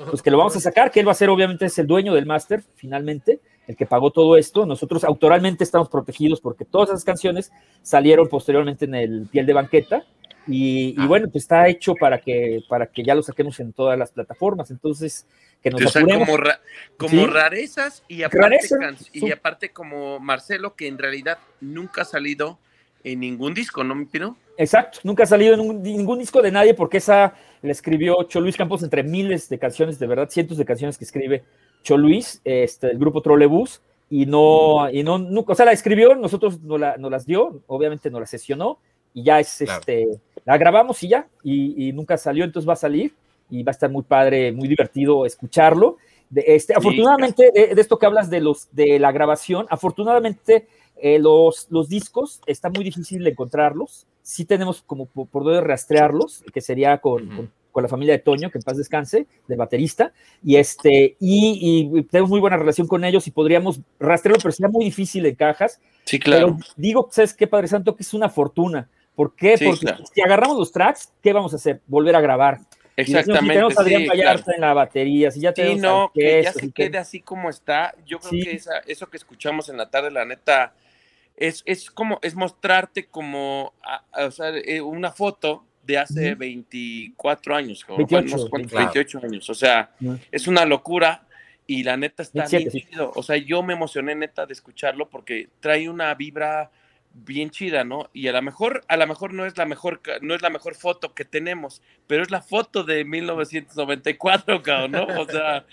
[0.09, 2.13] pues que lo vamos a sacar, que él va a ser obviamente es el dueño
[2.13, 4.65] del máster finalmente, el que pagó todo esto.
[4.65, 10.05] Nosotros autoralmente estamos protegidos porque todas esas canciones salieron posteriormente en el piel de banqueta
[10.47, 11.08] y, y Ah.
[11.08, 14.71] bueno, pues está hecho para que, para que ya lo saquemos en todas las plataformas.
[14.71, 15.25] Entonces,
[15.63, 16.60] que nos O sea, como, ra-
[16.97, 17.25] como Sí.
[17.25, 18.75] rarezas y aparte, Rareza,
[19.13, 22.60] y aparte como Marcelo, que en realidad nunca ha salido
[23.03, 24.38] en ningún disco, ¿no, mi Pino?
[24.58, 28.39] Exacto, nunca ha salido en un- ningún disco de nadie porque esa la escribió Cho
[28.41, 31.43] Luis Campos entre miles de canciones, de verdad, cientos de canciones que escribe
[31.84, 36.13] Cho Luis, este, el grupo Trolebús, y no, y no, nunca, o sea, la escribió,
[36.15, 38.77] nosotros nos, la, nos las dio, obviamente nos la sesionó,
[39.15, 39.80] y ya es, Claro.
[39.80, 40.08] este,
[40.45, 43.15] la grabamos y ya, y, y nunca salió, entonces va a salir,
[43.49, 45.97] y va a estar muy padre, muy divertido escucharlo.
[46.30, 50.67] De, este, Sí, afortunadamente, de, de esto que hablas de, los, de la grabación, afortunadamente
[50.97, 54.06] eh, los, los discos está muy difícil de encontrarlos.
[54.21, 58.19] Sí tenemos como por, por dónde rastrearlos, que sería con, con, con la familia de
[58.19, 60.12] Toño, que en paz descanse, del baterista.
[60.43, 64.69] Y, este, y, y tenemos muy buena relación con ellos y podríamos rastrearlo, pero sería
[64.71, 65.80] muy difícil en cajas.
[66.06, 67.95] Sí, Pero digo, ¿sabes qué, Padre Santo?
[67.95, 68.89] Que es una fortuna.
[69.15, 69.58] ¿Por qué?
[69.58, 70.04] Sí, Porque claro.
[70.13, 71.82] si agarramos los tracks, ¿qué vamos a hacer?
[71.88, 72.60] Volver a grabar.
[72.97, 73.54] Decimos, si Exactamente.
[73.54, 74.56] tenemos a Adrián sí, Vallarta claro.
[74.56, 77.49] en la batería, si ya Sí, tenemos no, al que ya se quede así como
[77.49, 77.93] está.
[78.06, 78.41] Yo creo Sí.
[78.43, 80.73] que esa- eso que escuchamos en la tarde, la neta,
[81.36, 86.30] es, es como, es mostrarte como, a- a- o sea, eh, una foto de hace
[86.32, 86.39] Ujú.
[86.39, 88.78] 24 años, o 28, no sé cuántos, 28.
[89.19, 89.91] 28 años, o sea,
[90.32, 91.28] es una locura
[91.67, 92.91] y la neta está 27, bien sí.
[92.91, 93.12] chido.
[93.15, 96.71] O sea, yo me emocioné neta de escucharlo porque trae una vibra
[97.17, 98.10] bien chida, ¿no?
[98.13, 100.75] Y a lo mejor, a lo mejor no es la mejor, no es la mejor
[100.75, 105.06] foto que tenemos, pero es la foto de 1994, cabrón, ¿no?
[105.19, 105.65] O sea,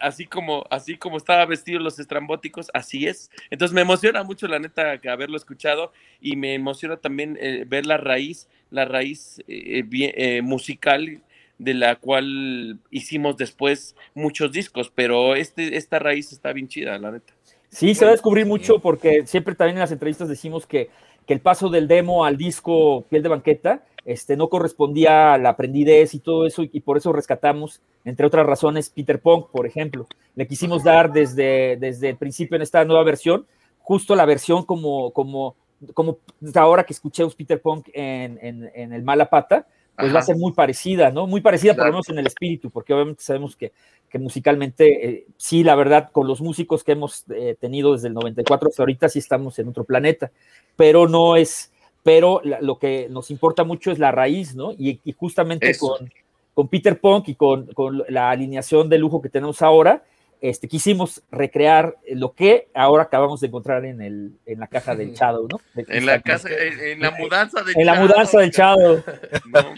[0.00, 3.30] así como, así como estaba vestido los estrambóticos, así es.
[3.50, 7.96] Entonces me emociona mucho, la neta, haberlo escuchado y me emociona también eh, ver la
[7.96, 11.20] raíz, la raíz eh, bien- eh, musical
[11.58, 17.10] de la cual hicimos después muchos discos, pero este, esta raíz está bien chida, la
[17.10, 17.34] neta.
[17.70, 20.90] Sí, se va a descubrir mucho porque siempre también en las entrevistas decimos que,
[21.26, 25.50] que el paso del demo al disco Piel de Banqueta este, no correspondía a la
[25.50, 29.66] aprendidez y todo eso, y, y por eso rescatamos, entre otras razones, Peter Punk, por
[29.66, 30.06] ejemplo.
[30.34, 33.46] Le quisimos dar desde, desde el principio en esta nueva versión,
[33.80, 35.56] justo la versión como, como,
[35.92, 36.18] como
[36.54, 39.66] ahora que escuchemos Peter Punk en, en, en el Mala Pata,
[39.98, 41.26] pues va a ser muy parecida, ¿no?
[41.26, 43.72] Muy parecida por lo menos en el espíritu, porque obviamente sabemos que,
[44.10, 48.14] que musicalmente, eh, sí, la verdad, con los músicos que hemos eh, tenido desde el
[48.14, 50.30] 94 hasta ahorita, sí estamos en otro planeta,
[50.76, 54.72] pero no es, pero la- lo que nos importa mucho es la raíz, ¿no?
[54.72, 55.96] Y, y justamente Eso.
[55.98, 56.10] con,
[56.54, 60.04] con Peter Punk y con, con la alineación de lujo que tenemos ahora,
[60.40, 65.12] este, quisimos recrear lo que ahora acabamos de encontrar en, el, en la caja del
[65.14, 65.60] Shadow, ¿no?
[65.74, 68.50] De En la casa, en, en la mudanza de En la Chado, mudanza del.
[68.50, 69.04] Shadow.
[69.46, 69.74] No.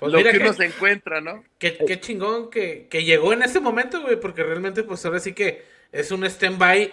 [0.00, 1.44] Pues lo mira que que- uno se encuentra, ¿no?
[1.58, 5.32] Qué, qué chingón que, que llegó en ese momento, güey, porque realmente, pues ahora sí
[5.34, 5.62] que
[5.92, 6.90] es un stand-by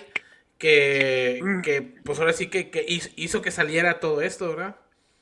[0.58, 1.62] que, Mm.
[1.62, 4.76] que, pues ahora sí que, que hizo, que saliera todo esto, ¿verdad?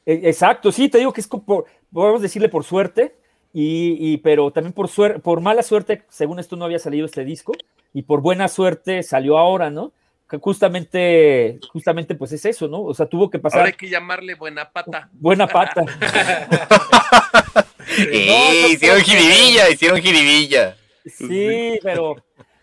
[0.05, 3.15] E- Exacto, sí, te digo que es como podemos decirle por suerte,
[3.53, 7.23] y, y- pero también por suerte, por mala suerte, según esto no había salido este
[7.23, 7.53] disco,
[7.93, 9.91] y por buena suerte salió ahora, ¿no?
[10.29, 12.83] Que justamente, justamente pues es eso, ¿no?
[12.83, 15.09] O sea, tuvo que pasar Ahora hay que llamarle buena pata.
[15.13, 15.85] buena pata.
[17.97, 18.67] ¡Eh!
[18.71, 20.75] hicieron jiribilla, hicieron jiribilla.
[21.05, 22.15] Sí, pero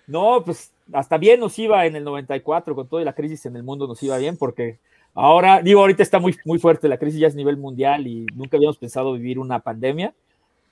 [0.07, 3.63] no, pues hasta bien nos iba en el 94 con toda la crisis en el
[3.63, 4.79] mundo, nos iba bien porque
[5.15, 8.27] Ahora, digo, ahorita está muy, muy fuerte, la crisis ya es a nivel mundial y
[8.35, 10.13] nunca habíamos pensado vivir una pandemia,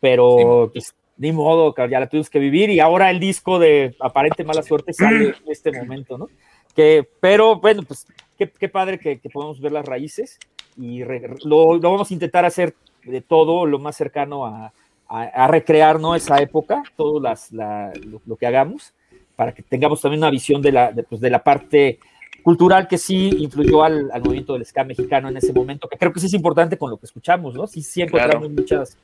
[0.00, 4.44] pero pues, ni modo, ya la tuvimos que vivir y ahora el disco de aparente
[4.44, 6.29] mala suerte sale en este momento, ¿no?
[6.75, 8.07] Que, pero bueno, pues
[8.38, 10.38] qué, qué padre que, que, podemos ver las raíces
[10.77, 14.72] y re, lo, lo, vamos a intentar hacer de todo lo más cercano a,
[15.09, 16.14] a, a recrear ¿no?
[16.14, 18.94] esa época, todo las, la, lo, lo, que hagamos,
[19.37, 21.98] para que tengamos también una visión de la, de, pues, de la parte
[22.42, 26.12] cultural que sí influyó al, al, movimiento del ska mexicano en ese momento, que creo
[26.12, 27.66] que sí es importante con lo que escuchamos, ¿no?
[27.66, 28.55] Sí, sí encontramos claro.
[28.55, 28.98] muchas,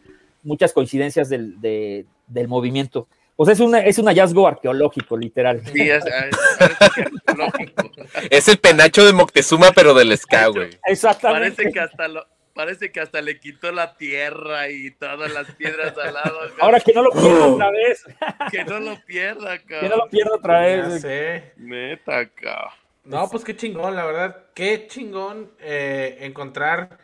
[0.48, 3.06] muchas coincidencias del, de, del movimiento.
[3.36, 5.62] O sea, es, una, es un hallazgo arqueológico, literal.
[5.72, 7.90] Sí, es, es arqueológico.
[8.30, 10.70] es el penacho de Moctezuma, pero del ska, güey.
[10.86, 11.54] Exactamente.
[11.54, 15.96] Parece que hasta lo, parece que hasta le quitó la tierra y todas las piedras
[15.96, 16.40] al lado.
[16.58, 18.04] Ahora que no lo pierda otra vez.
[18.50, 19.80] que no lo pierda, cabrón.
[19.80, 20.88] Que no lo pierda otra vez.
[20.94, 21.52] Ya sé.
[21.58, 22.72] Neta, cabrón.
[23.04, 26.98] No, pues qué chingón, la verdad, qué chingón eh, encontrar,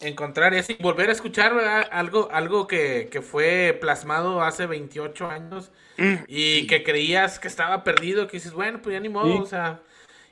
[0.00, 1.86] encontrar eso y volver a escuchar ¿verdad?
[1.90, 6.14] algo, algo que, que, fue plasmado hace 28 años mm.
[6.28, 9.38] y que creías que estaba perdido, que dices, bueno, pues ya ni modo, sí.
[9.42, 9.80] o sea,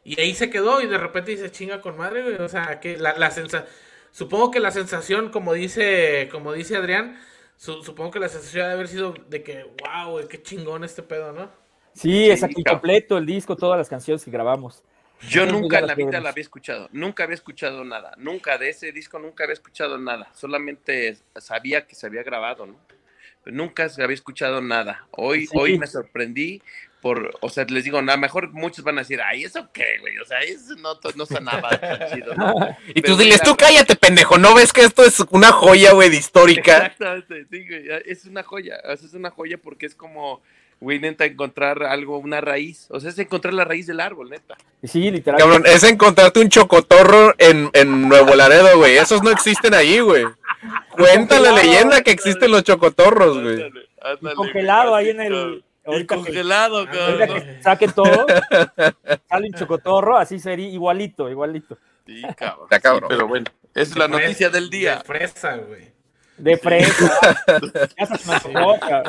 [0.05, 2.99] y ahí se quedó y de repente dice chinga con madre, güey, o sea, que
[2.99, 3.69] la, la sensación,
[4.11, 7.19] supongo que la sensación, como dice, como dice Adrián,
[7.57, 11.03] su, supongo que la sensación de haber sido de que, wow, güey, qué chingón este
[11.03, 11.51] pedo, ¿no?
[11.95, 14.83] Sí, es aquí completo el disco, todas las canciones que grabamos.
[15.29, 18.93] Yo nunca en la vida la había escuchado, nunca había escuchado nada, nunca de ese
[18.93, 22.77] disco nunca había escuchado nada, solamente sabía que se había grabado, ¿no?
[23.43, 25.07] Pero nunca se había escuchado nada.
[25.11, 25.57] Hoy, sí.
[25.59, 26.63] hoy me sorprendí
[27.03, 29.99] por, o sea, les digo, a lo mejor muchos van a decir, ay, ¿eso qué,
[30.01, 30.17] güey?
[30.17, 32.55] O sea, eso no, no sonaba tan chido, ¿no?
[32.95, 36.87] Y tú diles, tú cállate, pendejo, ¿no ves que esto es una joya, güey, histórica?
[36.87, 40.41] Exactamente, sí, güey, es una joya, es una joya porque es como
[40.81, 42.87] güey, neta, encontrar algo, una raíz.
[42.91, 44.57] O sea, es encontrar la raíz del árbol, neta.
[44.83, 45.43] Sí, literalmente.
[45.43, 48.97] Cabrón, es encontrarte un chocotorro en, en Nuevo Laredo, güey.
[48.97, 50.25] Esos no existen ahí, güey.
[50.91, 53.73] Cuenta la leyenda que existen los chocotorros, güey.
[54.35, 55.65] Congelado ahí en el...
[55.87, 58.25] El congelado, que, ahorita que saque todo,
[59.29, 61.77] sale un chocotorro, así sería igualito, igualito.
[62.07, 62.65] Sí, cabrón.
[62.65, 63.11] Está cabrón.
[63.11, 64.97] Sí, pero bueno, es la noticia del día.
[64.97, 65.93] De fresa, güey.
[66.37, 67.37] De fresa.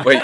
[0.03, 0.21] se.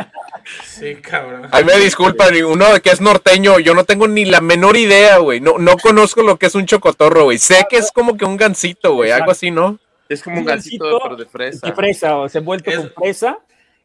[0.64, 1.48] Sí, cabrón.
[1.52, 5.40] Ay, me disculpan, uno que es norteño, yo no tengo ni la menor idea, güey.
[5.40, 7.40] No, no conozco lo que es un chocotorro, güey.
[7.40, 9.80] Sé que es como que un gansito, güey, algo así, ¿no?
[10.10, 11.68] Es como un gansito, pero de fresa.
[11.68, 12.78] De fresa, o sea, envuelto es...
[12.78, 13.40] con fresa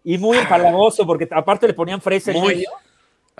[0.04, 2.70] y muy empalagoso, porque aparte le ponían fresa en medio.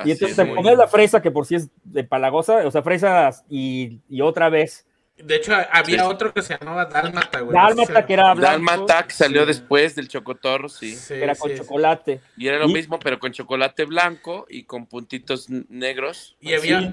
[0.05, 4.01] Y entonces te comes la fresa, que por sí es empalagosa, o sea, fresas y,
[4.09, 4.86] y otra vez
[5.18, 6.07] de hecho, había sí.
[6.07, 7.55] otro que se llamaba Dálmata, güey.
[7.55, 8.52] Dálmata, que era blanco.
[8.52, 10.94] Dálmata, que salió después del chocotorro, sí.
[10.94, 12.20] sí era con sí, chocolate.
[12.37, 12.74] Y era lo ¿Y?
[12.74, 16.37] mismo, pero con chocolate blanco y con puntitos negros.
[16.40, 16.92] Y había,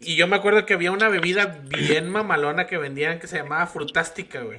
[0.00, 3.66] y yo me acuerdo que había una bebida bien mamalona que vendían que se llamaba
[3.66, 4.58] Frutástica, güey.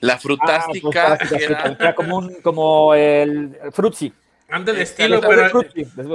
[0.00, 1.76] La Frutástica, ah, era...
[1.78, 1.94] era...
[1.94, 4.10] como un, como el Frutzi.
[4.48, 5.50] Ándale, estilo, pero,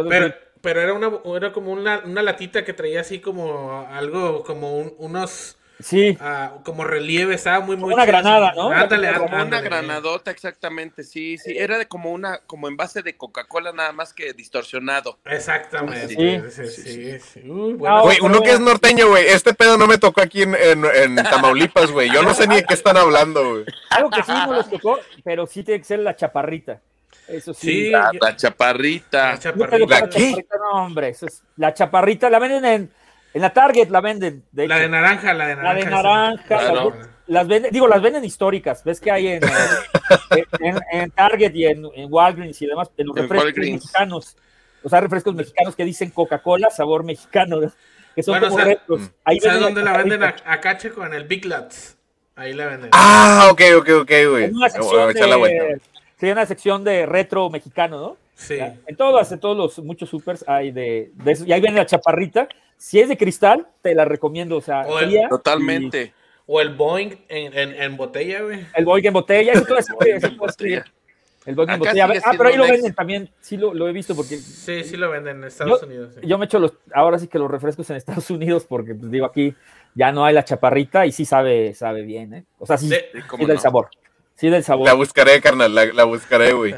[0.10, 4.80] pero, pero, era una, era como una, una latita que traía así como algo, como
[4.80, 6.18] un, unos Sí.
[6.20, 7.94] Uh, como relieve, estaba muy, muy.
[7.94, 8.70] Una granada, ¿no?
[8.70, 11.58] Ándale, como ándale, una granadota, exactamente, sí, sí.
[11.58, 15.20] Era de como una, como en base de Coca-Cola, nada más que distorsionado.
[15.26, 16.08] Exactamente.
[16.08, 17.20] Sí, sí, sí.
[17.20, 17.50] sí.
[17.50, 18.04] Uy, bueno.
[18.04, 21.16] Güey, uno que es norteño, güey, este pedo no me tocó aquí en, en, en
[21.16, 22.12] Tamaulipas, güey.
[22.12, 23.66] Yo no sé ni de qué están hablando, güey.
[23.90, 26.82] Algo que sí no les tocó, pero sí tiene que ser la chaparrita.
[27.28, 27.68] Eso sí.
[27.68, 29.32] sí la, la, chaparrita.
[29.32, 29.88] La chaparrita.
[29.88, 31.10] ¿La, chaparrita no, hombre.
[31.10, 32.92] Eso es, la chaparrita la venden en
[33.34, 34.44] en la Target la venden.
[34.52, 35.74] De la de naranja, la de naranja.
[35.74, 36.46] La de naranja.
[36.48, 36.94] Claro.
[36.96, 38.84] Las, las venden, digo, las venden históricas.
[38.84, 39.44] ¿Ves que hay en,
[40.60, 42.90] en, en Target y en, en, Walgreens y demás?
[42.98, 44.38] En los refrescos mexicanos.
[44.84, 47.60] O sea, refrescos mexicanos que dicen Coca-Cola, sabor mexicano.
[48.16, 49.12] Que son bueno, como o sea, retos.
[49.24, 51.98] Ahí ¿Sabes dónde la, venden a, a Cache con el Big Lots?
[52.36, 52.90] Ahí la venden.
[52.94, 54.44] Ah, ok, ok, ok, güey.
[54.46, 55.82] En una sección de,
[56.18, 58.18] sería una sección de retro mexicano, ¿no?
[58.36, 58.58] Sí.
[58.60, 61.46] En todas, en todos los muchos supers hay de, de eso.
[61.46, 62.48] Y ahí viene la chaparrita.
[62.84, 64.58] Si es de cristal, te la recomiendo.
[64.58, 66.04] O sea, o el, fría totalmente.
[66.04, 66.14] Y...
[66.48, 68.68] O el Boeing en, en, en botella, güey.
[68.76, 69.54] El Boeing en botella.
[69.54, 69.88] Eso es.
[71.46, 72.10] El Boeing en botella.
[72.26, 73.30] Ah, pero ahí lo venden también.
[73.40, 74.36] Sí lo, lo, he visto porque.
[74.36, 76.16] Sí, sí lo venden en Estados yo, Unidos.
[76.20, 76.28] Sí.
[76.28, 79.28] Yo me echo los, ahora sí que los refrescos en Estados Unidos porque, pues, digo,
[79.28, 79.56] aquí
[79.96, 82.44] ya no hay la chaparrita y sí sabe, sabe bien, ¿eh?
[82.60, 83.62] O sea, sí, sí, sí del no?
[83.62, 83.88] sabor.
[84.36, 84.88] Sí, del sabor.
[84.88, 86.76] La buscaré, carnal, la, la buscaré, güey.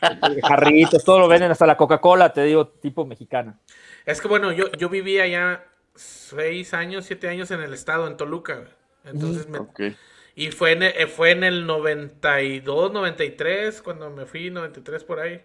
[0.46, 3.58] Jarritos, todo lo venden, hasta la Coca-Cola, te digo, tipo mexicana.
[4.06, 8.16] Es que bueno, yo, yo viví allá seis años, siete años en el estado, en
[8.16, 8.64] Toluca.
[9.04, 9.58] Entonces me...
[9.58, 9.96] Okay.
[10.38, 15.42] Y fue en, el, fue en el 92, 93, cuando me fui, 93 por ahí,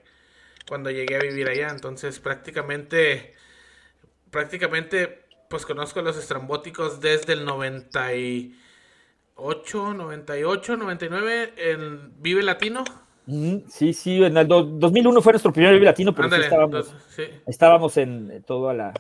[0.68, 1.70] cuando llegué a vivir allá.
[1.70, 3.34] Entonces prácticamente,
[4.30, 8.60] prácticamente, pues conozco a los estrambóticos desde el 90 y
[9.36, 12.84] 8, 98, 99 en Vive Latino.
[13.70, 17.24] Sí, sí, en el do- 2001 fue nuestro primer Vive Latino, pero sí estábamos, sí.
[17.48, 18.94] estábamos en toda la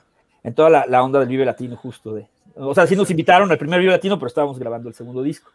[0.43, 3.51] en toda la, la onda del Vive Latino justo de o sea sí nos invitaron
[3.51, 5.51] al primer Vive Latino pero estábamos grabando el segundo disco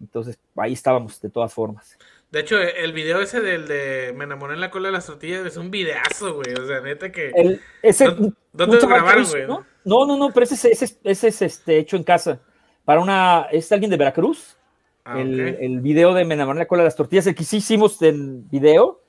[0.00, 1.98] entonces ahí estábamos de todas formas
[2.30, 5.44] De hecho, el video ese del de Me enamoré en la cola de las tortillas
[5.44, 6.54] es un videazo, güey.
[6.54, 7.32] O sea, neta que.
[7.34, 9.46] El- ese ¿Dó- dónde lo grabaron, güey?
[9.48, 9.66] ¿no?
[9.84, 12.38] no no no pero ese, es- ese, es- ese es este hecho en casa
[12.84, 14.56] para una es alguien de Veracruz
[15.04, 15.56] Ah, el, ok.
[15.60, 18.00] el video de Me enamoré en la cola de las tortillas el que sí hicimos
[18.02, 19.00] en video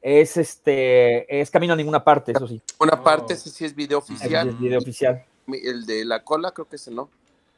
[0.00, 3.02] es este es camino a ninguna parte eso sí Una Oh.
[3.02, 4.48] parte, ese sí es video es oficial.
[4.48, 7.10] el video oficial El de la cola, creo que ese no.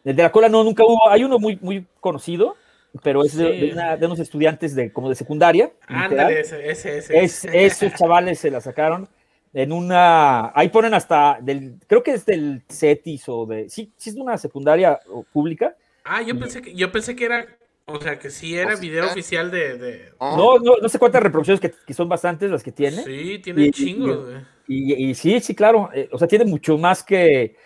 [0.05, 1.09] El de la cola no, nunca hubo.
[1.11, 2.57] Hay uno muy, muy conocido,
[3.03, 3.61] pero es de, Sí.
[3.67, 5.71] de una- de unos estudiantes de, como de secundaria.
[5.87, 7.19] Ándale, ese, ese, ese.
[7.23, 9.07] Es, esos chavales se la sacaron
[9.53, 10.51] en una.
[10.59, 11.39] Ahí ponen hasta.
[11.43, 13.69] Del, creo que es del CETIS o de.
[13.69, 14.99] Sí, sí es de una secundaria
[15.33, 15.77] pública.
[16.05, 17.47] Ah, yo pensé que, yo pensé que era.
[17.87, 19.77] O sea, que sí era video oficial de.
[19.79, 23.03] de- Oh, No, no, no sé cuántas reproducciones, que, que son bastantes las que tiene.
[23.05, 24.37] Sí, tiene Y- chingos, y- güey.
[24.69, 25.91] Y, y sí, sí, claro.
[25.93, 27.57] eh, o sea, tiene mucho más que.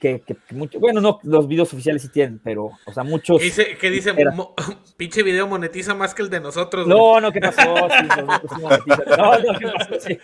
[0.00, 3.38] que, que- que mucho, bueno, no, los videos oficiales sí tienen, pero, o sea, muchos.
[3.38, 4.30] ¿Qué dice, que dice Era.
[4.30, 4.54] mo-
[4.96, 6.96] pinche video monetiza más que el de nosotros, güey.
[6.96, 7.60] No, no, ¿qué pasó?
[7.62, 10.00] Sí, no, no, ¿qué pasó?
[10.00, 10.18] Sí.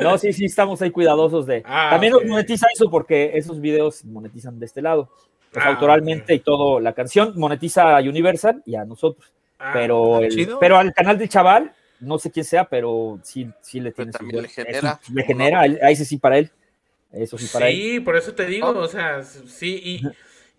[0.00, 1.62] No, sí, sí, estamos ahí cuidadosos de.
[1.66, 5.10] Ah, También nos monetiza eso porque esos videos monetizan de este lado.
[5.52, 6.40] Pues, Ah, autoralmente ok.
[6.40, 9.30] y todo, la canción monetiza a Universal y a nosotros.
[9.58, 10.58] Ah, pero, el- chido.
[10.58, 14.12] pero al canal del chaval, no sé quién sea, pero sí, sí le tiene.
[14.12, 16.50] también le genera, un- le ¿o genera, él- ahí sí, sí, para él.
[17.12, 17.74] Eso sí, para él.
[17.76, 18.78] Sí, por eso te digo, Oh.
[18.80, 20.02] o sea, sí, y,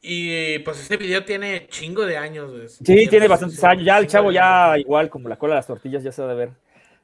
[0.01, 2.67] y pues ese video tiene chingo de años, güey.
[2.67, 3.83] Sí, tiene bastantes años.
[3.85, 4.79] Ya el chavo ya años.
[4.85, 6.49] igual como la cola de las tortillas ya se ha de ver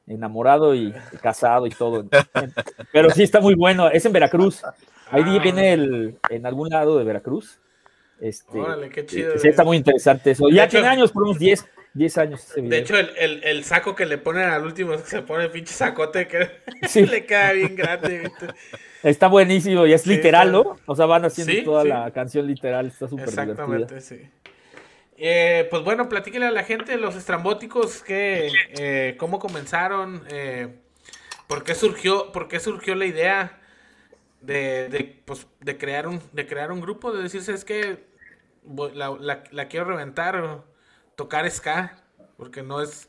[0.08, 2.04] enamorado y casado y todo.
[2.92, 3.88] Pero sí está muy bueno.
[3.88, 4.62] Es en Veracruz.
[5.10, 5.38] Ahí Ah.
[5.40, 7.58] viene el, en algún lado de Veracruz.
[8.24, 9.50] Este, Órale, qué chido, Sí, güey.
[9.50, 10.46] está muy interesante eso.
[10.46, 12.70] De Ya hecho- tiene años, por unos 10, 10 años ese video.
[12.70, 15.74] De hecho, el, el, el saco que le ponen al último, se pone el pinche
[15.74, 16.48] sacote que
[16.88, 17.04] Sí.
[17.06, 18.20] le queda bien grande.
[18.20, 18.46] ¿viste?
[19.02, 20.76] está buenísimo y es Sí, literal, ¿no?
[20.86, 22.86] O sea, van haciendo Sí, toda la canción literal.
[22.86, 23.52] Está súper divertida.
[23.52, 24.20] Exactamente, sí.
[25.18, 30.68] Eh, pues bueno, platíquele a la gente, los estrambóticos, que, eh, cómo comenzaron, eh,
[31.46, 33.60] por qué surgió, por qué surgió la idea
[34.40, 38.12] de, de, pues, de crear un, de crear un grupo, de decirse es que
[38.94, 40.64] la, quiero reventar, o
[41.16, 41.96] tocar ska,
[42.36, 43.08] porque no es,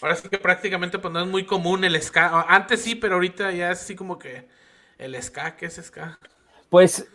[0.00, 3.52] ahora sí que prácticamente pues no es muy común el ska, antes sí, pero ahorita
[3.52, 4.48] ya es así como que
[4.98, 6.18] el ska, ¿qué es ska?
[6.70, 7.06] Pues,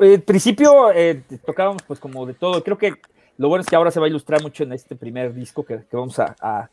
[0.00, 2.62] eh, al principio eh, tocábamos pues como de todo.
[2.62, 2.94] Creo que
[3.38, 5.80] lo bueno es que ahora se va a ilustrar mucho en este primer disco que,
[5.90, 6.68] vamos a,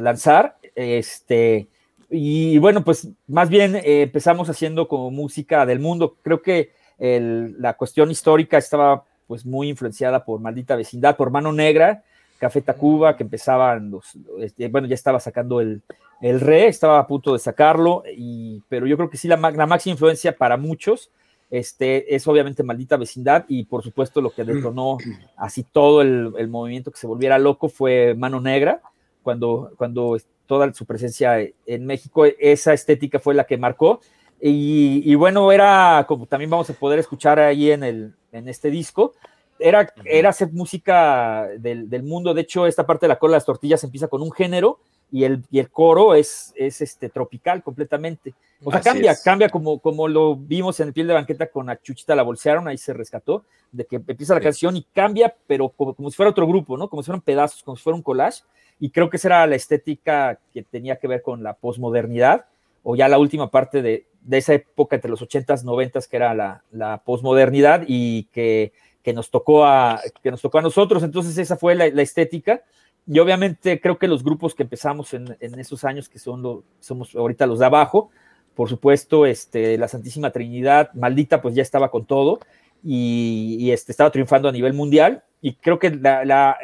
[0.00, 0.56] lanzar.
[0.74, 1.68] Este,
[2.10, 6.16] y bueno, pues más bien eh, empezamos haciendo como música del mundo.
[6.22, 12.02] Creo que la cuestión histórica estaba pues muy influenciada por Maldita Vecindad, por Mano Negra,
[12.38, 15.82] Café Tacuba, que empezaban los, este, bueno, ya estaba sacando el,
[16.20, 19.66] el re, estaba a punto de sacarlo, y, pero yo creo que sí la, la
[19.66, 21.10] máxima influencia para muchos
[21.50, 24.98] este, es obviamente Maldita Vecindad y por supuesto lo que detonó
[25.36, 28.82] así todo el, el movimiento que se volviera loco fue Mano Negra,
[29.22, 30.16] cuando, cuando
[30.46, 34.00] toda su presencia en México, esa estética fue la que marcó.
[34.40, 38.70] Y, y bueno, era como también vamos a poder escuchar ahí en, el, en este
[38.70, 39.14] disco,
[39.58, 42.34] era, era hacer música del, del mundo.
[42.34, 44.78] De hecho, esta parte de la cola de las tortillas empieza con un género
[45.10, 48.34] y el, y el coro es, es este, tropical completamente.
[48.62, 49.22] O sea, Así cambia, es.
[49.22, 52.68] cambia como, como lo vimos en el piel de banqueta con la chuchita la bolsearon,
[52.68, 54.44] ahí se rescató, de que empieza la Sí.
[54.44, 56.88] canción y cambia, pero como, como si fuera otro grupo, ¿no?
[56.90, 58.42] Como si fueran pedazos, como si fuera un collage.
[58.78, 62.44] Y creo que esa era la estética que tenía que ver con la posmodernidad,
[62.82, 66.34] o ya la última parte de, de esa época entre los 80s, 90s, que era
[66.34, 68.72] la, la posmodernidad y que,
[69.02, 71.02] que, nos tocó a, que nos tocó a nosotros.
[71.02, 72.62] Entonces esa fue la, la estética.
[73.06, 76.64] Y obviamente creo que los grupos que empezamos en, en esos años, que son los,
[76.80, 78.10] somos ahorita los de abajo,
[78.56, 82.40] por supuesto, este, la Santísima Trinidad, maldita, pues ya estaba con todo
[82.82, 85.22] y, este, estaba triunfando a nivel mundial.
[85.42, 85.90] Y creo que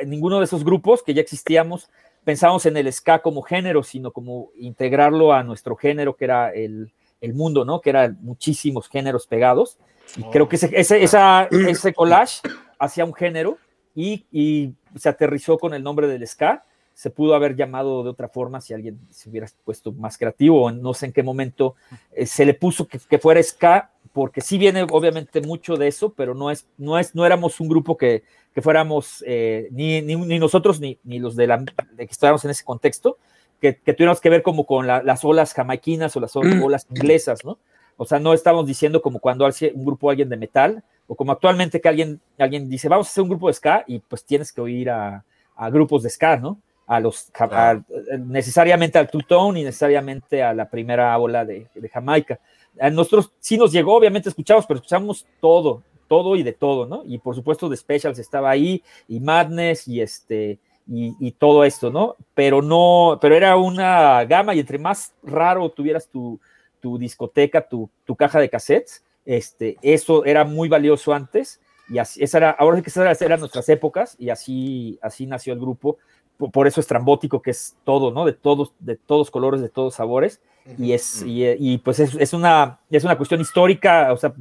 [0.07, 1.91] ninguno de esos grupos que ya existíamos
[2.25, 6.93] pensábamos en el ska como género, sino como integrarlo a nuestro género, que era el,
[7.23, 7.81] el mundo, ¿no?
[7.81, 9.79] Que eran muchísimos géneros pegados.
[10.17, 10.31] Y Oh.
[10.31, 12.41] creo que ese, ese, esa, ese collage
[12.79, 13.57] hacía un género
[13.95, 16.65] y, y se aterrizó con el nombre del ska
[16.95, 20.95] se pudo haber llamado de otra forma si alguien se hubiera puesto más creativo, no
[20.95, 21.75] sé en qué momento
[22.13, 26.13] eh, se le puso que, que, fuera ska, porque sí viene obviamente mucho de eso,
[26.13, 30.17] pero no es, no es, no éramos un grupo que, que fuéramos eh, ni, ni,
[30.17, 33.19] ni, nosotros ni, ni los de, la, de que estuviéramos en ese contexto,
[33.63, 37.45] que, que tuviéramos que ver como con la, las olas jamaiquinas o las olas inglesas,
[37.45, 37.59] ¿no?
[37.97, 41.31] O sea, no estamos diciendo como cuando hace un grupo alguien de metal, o como
[41.31, 44.53] actualmente que alguien, alguien dice, vamos a hacer un grupo de ska, y pues tienes
[44.53, 46.59] que oír a, a grupos de ska, ¿no?
[46.87, 47.83] A los, a-
[48.19, 52.41] necesariamente al two-tone y necesariamente a la primera ola de, de Jamaica.
[52.81, 57.03] A nosotros sí nos llegó, obviamente escuchamos, pero escuchamos todo, todo y de todo, ¿no?
[57.07, 61.91] Y por supuesto The Specials estaba ahí, y Madness, y este, y, y todo esto,
[61.91, 62.17] ¿no?
[62.35, 66.41] Pero no, pero era una gama, y entre más raro tuvieras tu,
[66.81, 72.23] tu discoteca, tu, tu caja de cassettes, este, eso era muy valioso antes, y así,
[72.23, 75.99] esa era, ahora sí que esas eran nuestras épocas, y así, así nació el grupo,
[76.37, 78.25] por, por eso estrambótico, que es todo, ¿no?
[78.25, 80.41] De todos, de todos colores, de todos sabores,
[80.79, 84.33] y es, y, y, pues es, es, una, es una cuestión histórica, o sea,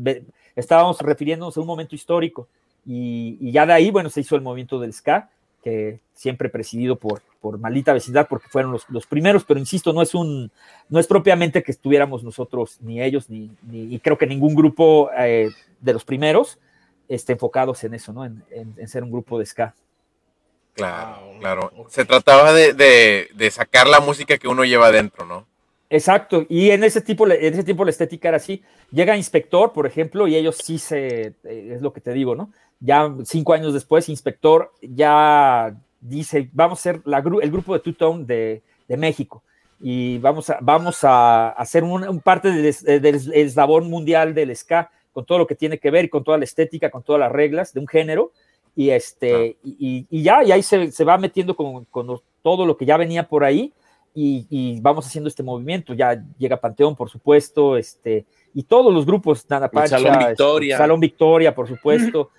[0.56, 2.48] estábamos refiriéndonos a un momento histórico,
[2.86, 5.30] y, y ya de ahí, bueno, se hizo el movimiento del ska,
[5.64, 10.02] que siempre presidido por, por Maldita Vecindad, porque fueron los, los primeros, pero insisto, no
[10.02, 10.52] es un,
[10.90, 15.10] no es propiamente que estuviéramos nosotros, ni ellos, ni, ni y creo que ningún grupo
[15.18, 15.50] eh,
[15.80, 16.60] de los primeros
[17.08, 18.26] esté enfocados en eso, ¿no?
[18.26, 19.76] En, en- en ser un grupo de ska.
[20.74, 21.72] Claro, Wow, claro.
[21.90, 25.46] Se trataba de, de, de sacar la música que uno lleva adentro, ¿no?
[25.94, 28.64] Exacto, y en ese tipo, en ese tiempo la estética era así.
[28.92, 32.50] Llega Inspector, por ejemplo, y ellos sí se, eh, es lo que te digo, ¿no?
[32.80, 37.94] Ya cinco años después, Inspector ya dice, vamos a ser la el grupo de Two
[37.94, 39.44] Tone de, de México
[39.82, 44.56] y vamos a, vamos a hacer un, un parte del, es- del eslabón mundial del
[44.56, 47.34] ska, con todo lo que tiene que ver, con toda la estética, con todas las
[47.34, 48.32] reglas de un género,
[48.78, 52.08] y, este, y, y- y ya, y ahí se, se va metiendo con, con
[52.42, 53.74] todo lo que ya venía por ahí,
[54.14, 55.94] y, y vamos haciendo este movimiento.
[55.94, 60.28] Ya llega Panteón, por supuesto, este, y todos los grupos, Nana El Pancha, Salón este,
[60.30, 60.78] Victoria.
[60.78, 62.30] Salón Victoria, por supuesto,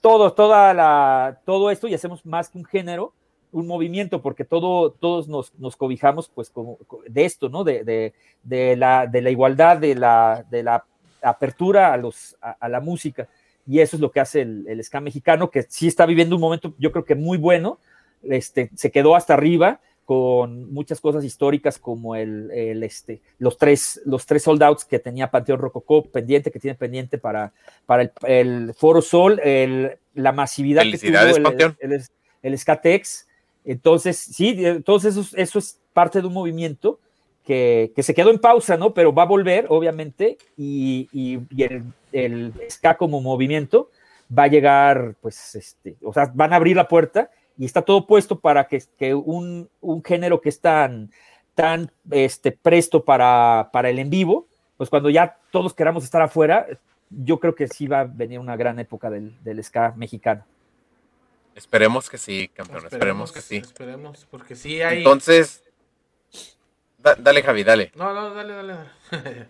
[0.00, 3.12] todo, toda la, todo esto y hacemos más que un género,
[3.52, 7.64] un movimiento, porque todo, todos nos, nos cobijamos pues como, de esto, ¿no?
[7.64, 10.84] De, de, de la, de la igualdad, de la, de la
[11.20, 13.28] apertura a, los, a, a la música.
[13.66, 16.40] Y eso es lo que hace el, el ska mexicano, que sí está viviendo un
[16.40, 17.78] momento, yo creo que muy bueno,
[18.22, 24.00] este, se quedó hasta arriba con muchas cosas históricas como el, el, este, los, tres,
[24.04, 27.52] los tres sold outs que tenía Panteón Rococó pendiente, que tiene pendiente para,
[27.86, 32.02] para el, el Foro Sol, el, la masividad que tuvo el,
[32.42, 33.28] el, Skatex.
[33.64, 36.98] Entonces, sí, entonces eso, eso es parte de un movimiento
[37.44, 38.94] que, que, se quedó en pausa, ¿no?
[38.94, 43.90] Pero va a volver, obviamente, y, y, y el, el, ska como movimiento
[44.36, 47.30] va a llegar, pues, este, o sea, van a abrir la puerta
[47.62, 51.12] y está todo puesto para que, que un, un, género que es tan,
[51.54, 56.66] tan este, presto para, para el en vivo, pues cuando ya todos queramos estar afuera,
[57.08, 60.44] yo creo que sí va a venir una gran época del, del ska mexicano.
[61.54, 63.56] Esperemos que sí, campeón, esperemos, esperemos que sí.
[63.58, 64.98] Esperemos, porque sí hay...
[64.98, 65.62] Entonces,
[66.98, 67.92] da, dale Javi, dale.
[67.94, 68.74] No, no, dale, dale.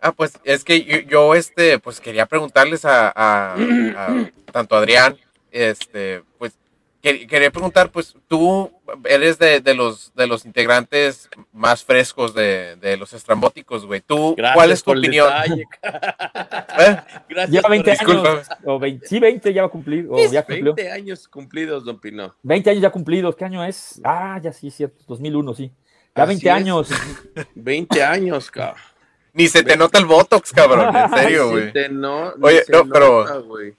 [0.00, 4.78] ah, pues es que yo, yo, este, pues quería preguntarles a, a, a tanto a
[4.78, 5.18] Adrián,
[5.50, 6.56] este, pues
[7.00, 8.70] quería preguntar, pues tú
[9.04, 14.00] eres de, de, los, de los integrantes más frescos de, de los estrambóticos, güey.
[14.00, 15.28] ¿Tú Gracias cuál es tu opinión?
[15.42, 16.96] ¿Eh?
[17.28, 18.48] Gracias Lleva 20 años.
[18.64, 20.06] O 20, sí, 20 ya va a cumplir.
[20.10, 20.92] O ya 20 cumplió.
[20.92, 22.34] años cumplidos, don Pino.
[22.42, 23.36] 20 años ya cumplidos.
[23.36, 24.00] ¿Qué año es?
[24.04, 25.04] Ah, ya sí, cierto.
[25.06, 25.72] 2001, sí.
[26.16, 26.90] Ya Así 20 años.
[27.34, 27.46] Es.
[27.54, 28.82] 20 años, cabrón.
[29.34, 31.72] Ni se te nota el Botox, cabrón, en serio, güey.
[31.90, 33.74] No, Oye, no, nota, pero wey.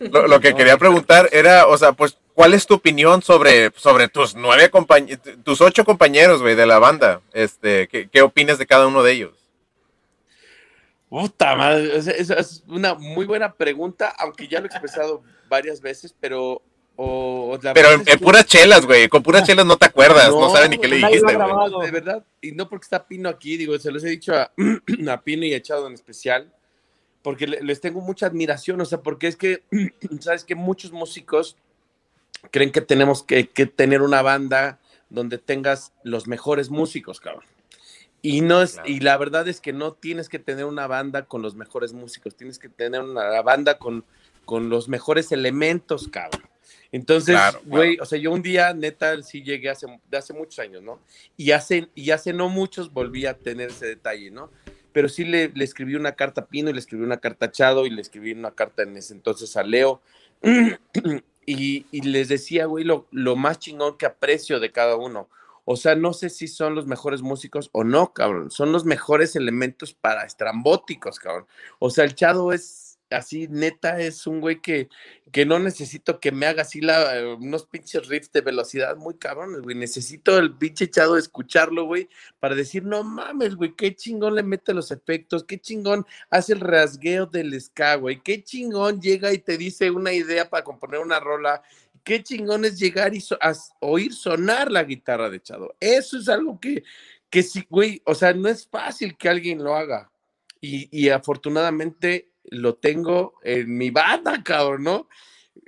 [0.00, 3.70] Lo, lo, que no, quería preguntar era, o sea, pues, ¿cuál es tu opinión sobre,
[3.76, 7.20] sobre tus nueve compañeros, tus ocho compañeros, güey, de la banda?
[7.32, 9.32] Este, ¿qué, ¿qué, opinas de cada uno de ellos?
[11.08, 15.80] Puta madre, esa es, es una muy buena pregunta, aunque ya lo he expresado varias
[15.80, 16.62] veces, pero
[16.96, 19.08] o, la pero en, en puras chelas, güey.
[19.08, 20.30] Con puras chelas no te acuerdas.
[20.30, 21.84] No, no sabes ni qué le dijiste, güey.
[21.84, 22.24] De verdad.
[22.40, 24.52] Y no porque está Pino aquí, digo, se los he dicho a,
[25.10, 26.52] a Pino y a Echado en especial,
[27.22, 28.80] porque les tengo mucha admiración.
[28.80, 29.62] O sea, porque es que,
[30.20, 31.56] sabes que muchos músicos
[32.50, 37.44] creen que tenemos que, que tener una banda donde tengas los mejores músicos, cabrón.
[38.22, 38.88] Y, no es, claro.
[38.88, 42.36] y la verdad es que no tienes que tener una banda con los mejores músicos,
[42.36, 44.04] tienes que tener una banda con,
[44.44, 46.42] con los mejores elementos, cabrón.
[46.92, 48.04] Entonces, güey, claro.
[48.04, 51.00] o sea, yo un día, neta, sí llegué hace, de hace muchos años, ¿no?
[51.36, 54.50] Y hace, y hace no muchos volví a tener ese detalle, ¿no?
[54.92, 57.50] Pero sí le, le escribí una carta a Pino y le escribí una carta a
[57.50, 60.00] Chado y le escribí una carta en ese entonces a Leo.
[61.46, 65.28] y, y, les decía, güey, lo, lo más chingón que aprecio de cada uno.
[65.64, 68.50] O sea, no sé si son los mejores músicos o no, cabrón.
[68.50, 71.46] Son los mejores elementos para estrambóticos, cabrón.
[71.78, 74.88] O sea, el Chado es así, neta, es un güey que,
[75.30, 79.14] que no necesito que me haga así la, eh, unos pinches riffs de velocidad muy
[79.14, 79.76] cabrones, güey.
[79.76, 82.08] Necesito el pinche echado escucharlo, güey,
[82.40, 86.60] para decir, no mames, güey, qué chingón le mete los efectos, qué chingón hace el
[86.60, 91.20] rasgueo del ska, güey, qué chingón llega y te dice una idea para componer una
[91.20, 91.62] rola
[92.04, 93.24] qué chingón es llegar y
[93.80, 95.74] oír sonar la guitarra de Chado.
[95.80, 96.82] Eso es algo que,
[97.30, 100.10] que sí, güey, o sea, no es fácil que alguien lo haga.
[100.60, 105.08] Y, y afortunadamente lo tengo en mi banda, cabrón, ¿no?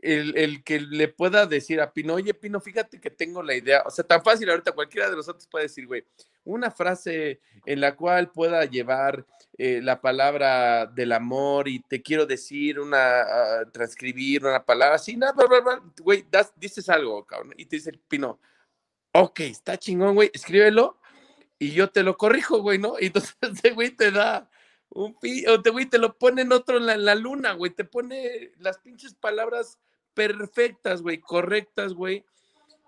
[0.02, 3.82] El, el que le pueda decir a Pino, oye, Pino, fíjate que tengo la idea.
[3.84, 6.04] O sea, tan fácil ahorita cualquiera de nosotros puede decir, güey,
[6.44, 9.26] una frase en la cual pueda llevar
[9.58, 15.16] eh, la palabra del amor y te quiero decir una, ah, transcribir una palabra así,
[15.16, 18.40] nada, bla, bla, bla, güey, das- dices algo, cabrón, y te dice el Pino,
[19.12, 20.98] ok, está chingón, güey, escríbelo
[21.58, 22.94] y yo te lo corrijo, güey, ¿no?
[22.98, 24.50] Y entonces ese güey te da
[24.94, 25.16] un
[25.48, 28.52] o te, güey, te lo pone en otro en la, la luna, güey, te pone
[28.58, 29.78] las pinches palabras
[30.14, 32.24] perfectas, güey, correctas, güey,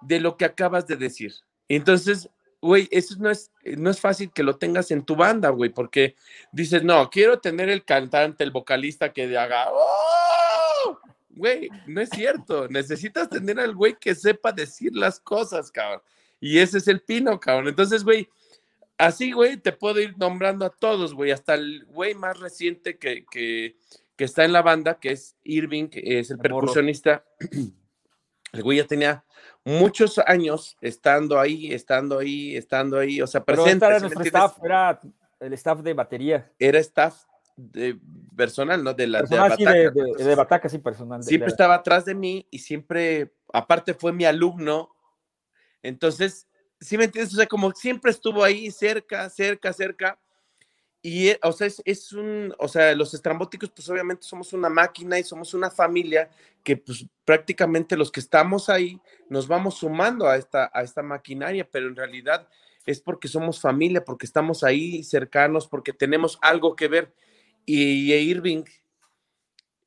[0.03, 1.35] de lo que acabas de decir.
[1.69, 2.31] Entonces,
[2.63, 6.15] güey, eso no es, no es fácil que lo tengas en tu banda, güey, porque
[6.53, 10.99] dices, no, quiero tener el cantante, el vocalista que haga, ¡Oh!
[11.37, 12.67] Güey, no es cierto.
[12.69, 16.01] Necesitas tener al güey que sepa decir las cosas, cabrón.
[16.41, 17.69] Y ese es el pino, cabrón.
[17.69, 18.27] Entonces, güey,
[18.99, 23.25] así, güey, te puedo ir nombrando a todos, güey, hasta el güey más reciente que,
[23.31, 23.77] que,
[24.17, 27.25] que está en la banda, que es Irving, que es el percusionista.
[28.53, 29.25] El güey ya tenía
[29.65, 33.85] muchos años estando ahí, estando ahí, estando ahí, o sea, Pero presente.
[33.85, 35.01] este era ¿sí nuestro staff, era
[35.41, 36.53] el staff de batería.
[36.59, 37.25] Era staff
[37.57, 37.99] de
[38.35, 38.95] personal, ¿no?
[38.95, 39.91] De la de Personal, sí, Bataca, de, ¿no?
[39.91, 41.21] de, Entonces, de Bataca, sí, personal.
[41.21, 44.95] de- siempre de- estaba atrás de mí y siempre, aparte fue mi alumno,
[45.83, 46.49] entonces,
[46.81, 47.33] ¿sí me entiendes?
[47.35, 50.19] O sea, como siempre estuvo ahí cerca, cerca, cerca.
[51.03, 54.69] Y, eh, o sea, es, es un, o sea, los estrambóticos, pues obviamente somos una
[54.69, 56.31] máquina y somos una familia
[56.65, 61.69] que, pues prácticamente los que estamos ahí nos vamos sumando a esta, a esta maquinaria,
[61.71, 62.49] pero en realidad
[62.87, 67.13] es porque somos familia, porque estamos ahí cercanos, porque tenemos algo que ver.
[67.65, 68.65] Y, Irving,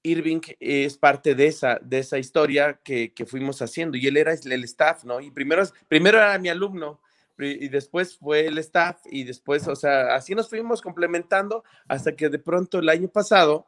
[0.04, 4.34] Irving es parte de esa, de esa historia que, que fuimos haciendo y él era
[4.34, 5.20] el staff, ¿no?
[5.20, 7.02] Y primero, primero era mi alumno
[7.40, 12.30] y después fue el staff y después, o sea, así nos fuimos complementando hasta que
[12.30, 13.66] de pronto el año pasado,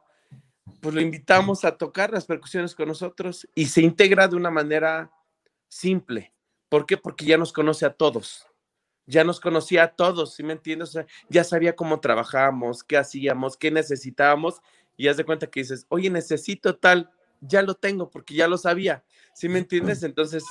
[0.80, 5.10] pues lo invitamos a tocar las percusiones con nosotros y se integra de una manera
[5.68, 6.34] simple.
[6.68, 6.96] ¿Por qué?
[6.96, 8.46] Porque ya nos conoce a todos.
[9.06, 10.96] Ya nos conocía a todos, ¿sí me entiendes?
[11.28, 14.62] Ya sabía cómo trabajábamos, qué hacíamos, qué necesitábamos
[15.02, 18.56] y haz de cuenta que dices, oye, necesito tal, ya lo tengo porque ya lo
[18.56, 19.02] sabía,
[19.34, 20.02] ¿sí me entiendes?
[20.02, 20.44] Entonces,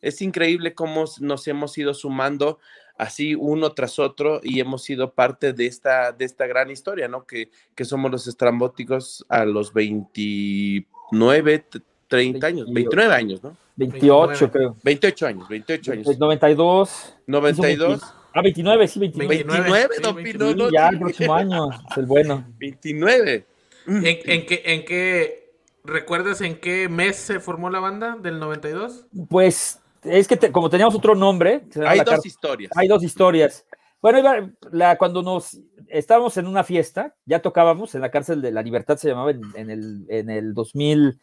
[0.00, 2.58] es increíble cómo nos hemos ido sumando
[2.96, 7.26] así uno tras otro y hemos sido parte de esta, de esta gran historia, ¿no?
[7.26, 13.56] Que, que somos los estrambóticos a los 29, t- 30 años, 29 años, ¿no?
[13.76, 14.52] 28, 29.
[14.52, 14.76] creo.
[14.82, 16.18] 28 años, 28 años.
[16.18, 17.14] 92.
[17.26, 18.00] 92,
[18.32, 19.44] Ah, 29, sí, 29.
[19.44, 20.52] 29, sí, don 29.
[20.54, 20.94] Pino, no, ya sí.
[20.94, 22.44] el próximo año, es el bueno.
[22.58, 23.46] 29.
[23.86, 25.52] ¿En, en qué, ¿En qué
[25.84, 29.06] recuerdas en qué mes se formó la banda del 92?
[29.28, 32.72] Pues es que te- como teníamos otro nombre, Hay dos car- historias.
[32.76, 33.64] hay dos historias.
[34.02, 35.58] Bueno, iba- la, cuando nos
[35.88, 39.42] estábamos en una fiesta, ya tocábamos en la cárcel de la Libertad, se llamaba en,
[39.54, 41.18] en el, en el 2000,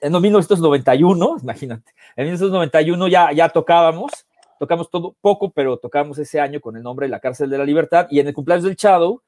[0.00, 1.92] en 1991, imagínate.
[2.16, 4.12] En 1991 ya, ya tocábamos,
[4.60, 7.64] tocamos todo poco, pero tocábamos ese año con el nombre de la cárcel de la
[7.64, 8.06] Libertad.
[8.10, 9.20] Y en el cumpleaños del Shadow,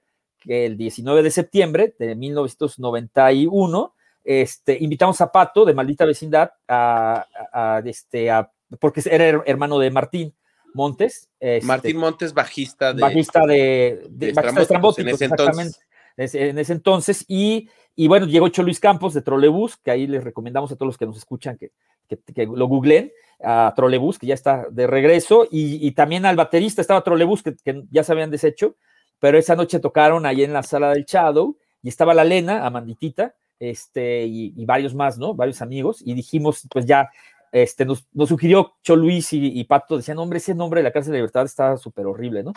[0.45, 7.27] que el 19 de septiembre de 1991, este, invitamos a Pato de Maldita Vecindad a,
[7.53, 10.35] a- a, este, a- porque era her- hermano de Martín
[10.73, 11.29] Montes.
[11.41, 13.01] este, Martín Montes, bajista de.
[13.03, 15.79] bajista de, de, de bajista en ese exactamente.
[16.17, 20.07] Ese- En ese entonces, y, y bueno, llegó Cho Luis Campos de Trolebús, que ahí
[20.07, 21.73] les recomendamos a todos los que nos escuchan que,
[22.09, 26.37] que, que lo googleen, a Trolebús, que ya está de regreso, y, y también al
[26.37, 28.77] baterista estaba Trolebús, que, que ya se habían deshecho,
[29.25, 33.35] pero esa noche tocaron ahí en la sala del Shadow, y estaba la Lena, Amanditita,
[33.59, 35.33] este, y, y varios más, ¿no?
[35.33, 37.09] Varios amigos, y dijimos, pues ya,
[37.51, 40.91] este, nos, nos sugirió Cho Luis y, y Pato, decían, hombre, ese nombre de la
[40.91, 42.53] cárcel de libertad está súper horrible, ¿no?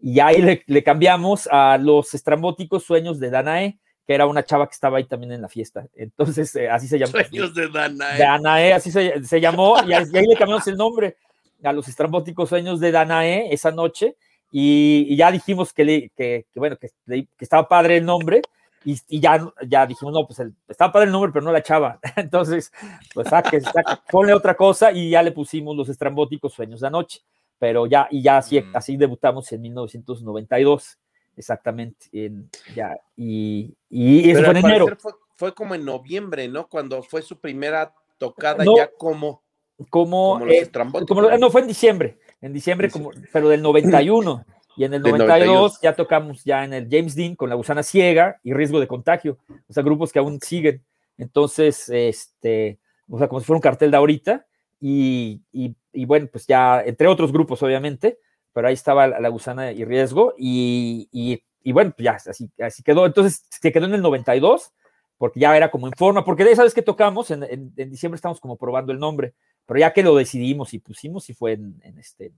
[0.00, 4.68] Y ahí le, le cambiamos a los estrambóticos sueños de Danae, que era una chava
[4.68, 5.86] que estaba ahí también en la fiesta.
[5.94, 7.12] Entonces, eh, así se llamó.
[7.12, 8.18] Sueños de Danae.
[8.18, 11.18] Danae, así se, se llamó, y ahí, y ahí le cambiamos el nombre
[11.62, 14.16] a los estrambóticos sueños de Danae esa noche,
[14.50, 18.42] y, y ya dijimos que, le, que, que bueno, que, que estaba padre el nombre,
[18.84, 21.62] y, y ya, ya dijimos, no, pues el- estaba padre el nombre, pero no la
[21.62, 21.98] chava.
[22.16, 22.72] Entonces,
[23.12, 27.20] pues saque, saque, ponle otra cosa, y ya le pusimos los estrambóticos sueños de anoche,
[27.58, 28.76] pero ya, y ya así, Mm.
[28.76, 30.98] así debutamos en 1992,
[31.36, 34.96] exactamente, en- ya, y, y eso Pero fue en enero.
[34.98, 36.68] fue, fue como en noviembre, ¿no?
[36.68, 38.76] Cuando fue su primera tocada No.
[38.76, 39.42] ya como,
[39.90, 41.14] como, como los eh, estrambóticos.
[41.16, 44.44] como no fue en diciembre, en diciembre, como, pero del 91.
[44.78, 45.80] Y en el Del 92 92.
[45.80, 49.38] ya tocamos ya en el James Dean con la gusana ciega y riesgo de contagio.
[49.68, 50.84] O sea, grupos que aún siguen.
[51.16, 52.78] Entonces, este,
[53.08, 54.46] o sea, como si fuera un cartel de ahorita.
[54.80, 58.18] y, y- y bueno, pues ya, entre otros grupos, obviamente,
[58.52, 62.50] pero ahí estaba la, la gusana y riesgo, y, y- y bueno, pues ya, así,
[62.60, 63.06] así quedó.
[63.06, 64.72] Entonces, se quedó en el 92,
[65.18, 67.90] porque ya era como en forma, porque de esa vez que tocamos, en, en- en
[67.90, 71.52] diciembre estamos como probando el nombre, pero ya que lo decidimos y pusimos, y fue
[71.52, 72.32] en, en este,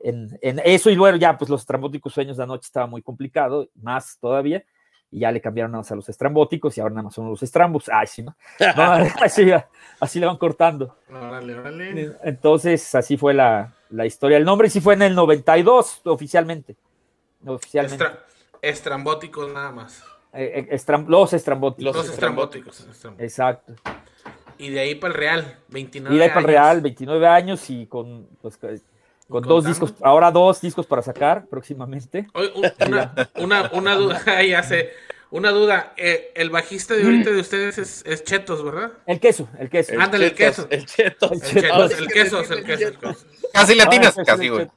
[0.00, 3.68] en, en eso, y luego ya, pues los estrambóticos sueños de anoche estaba muy complicado,
[3.74, 4.62] más todavía,
[5.10, 7.42] y ya le cambiaron nada más a los estrambóticos, y ahora nada más son los
[7.42, 7.88] estrambos.
[7.88, 8.36] Ay, sí, no,
[8.76, 9.50] no, así,
[9.98, 10.96] así le van cortando.
[12.22, 14.36] Entonces, así fue la, la historia.
[14.36, 16.76] El nombre sí fue en el 92, oficialmente.
[17.46, 18.04] Oficialmente.
[18.04, 18.24] Estra-
[18.60, 20.04] estrambóticos nada más.
[20.32, 21.96] Eh, eh, estram- los estrambóticos.
[21.96, 22.86] Los, estrambóticos.
[23.18, 23.74] Exacto.
[24.58, 26.54] Y de ahí para el Real, 29 Y de ahí para el años.
[26.66, 28.80] Real, 29 años y con, pues, con con
[29.28, 29.54] contando.
[29.56, 32.26] dos discos, ahora dos discos para sacar próximamente.
[32.34, 34.90] Oye, un- una, una, una duda, ahí hace.
[35.30, 38.92] Una duda, eh, el bajista de ahorita de ustedes es, es Chetos, ¿verdad?
[39.06, 39.92] El queso, el queso.
[39.92, 40.68] El Ándale, el Chetos, queso.
[40.70, 41.30] El cheto.
[41.32, 41.52] El Chetos.
[41.98, 43.16] El queso, el queso, el queso.
[43.52, 44.66] Casi latinas, queso, casi, güey.
[44.66, 44.74] queso.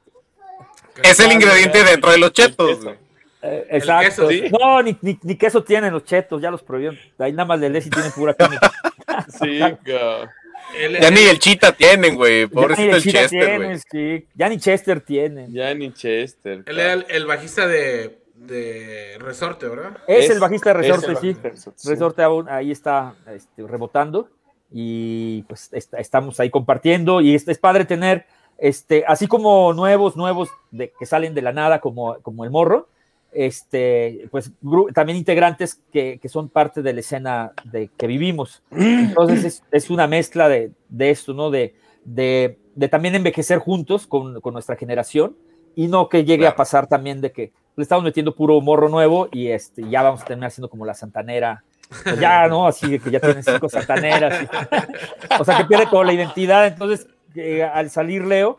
[1.10, 2.96] Es el ingrediente dentro de los chetos, güey.
[3.42, 4.28] Eh, exacto.
[4.28, 4.44] queso, sí.
[4.50, 6.98] No, ni, ni, ni queso tienen los chetos, ya los prohibieron.
[7.18, 8.70] Ahí nada más le lees y tienen pura química.
[9.28, 12.42] Sí, Ya ni el chita tienen, güey.
[12.42, 13.58] Ya ni Pobrecito el Chita Chester, güey.
[13.58, 14.26] tienen, sí.
[14.34, 15.52] Ya ni Chester tienen.
[15.52, 16.62] Ya ni Chester.
[16.66, 19.98] Él era el, el bajista de, de Resorte, ¿verdad?
[20.06, 21.26] Es, Es- el bajista de es Resorte, el sí.
[21.26, 21.88] bajista de Resorte, sí.
[21.90, 24.28] Resorte aún ahí está este, rebotando
[24.70, 28.24] y pues est- estamos ahí compartiendo y es, es padre tener,
[28.56, 32.88] este, así como nuevos, nuevos de, que salen de la nada como, como el morro,
[33.32, 34.52] este, pues
[34.94, 38.62] también integrantes que, que son parte de la escena de que vivimos.
[38.70, 41.50] Entonces es, es una mezcla de, de esto, ¿no?
[41.50, 41.74] De,
[42.04, 45.36] de, de también envejecer juntos con, con nuestra generación
[45.74, 46.56] y no que llegue a Claro.
[46.56, 50.24] pasar también de que le estamos metiendo puro morro nuevo y este, ya vamos a
[50.26, 51.64] terminar siendo como la santanera.
[52.04, 52.66] Pues ya, ¿no?
[52.66, 54.42] Así de que ya tienen cinco santaneras.
[54.42, 54.46] y-
[55.40, 56.66] o sea, que pierde como la identidad.
[56.66, 58.58] Entonces, que al salir Leo,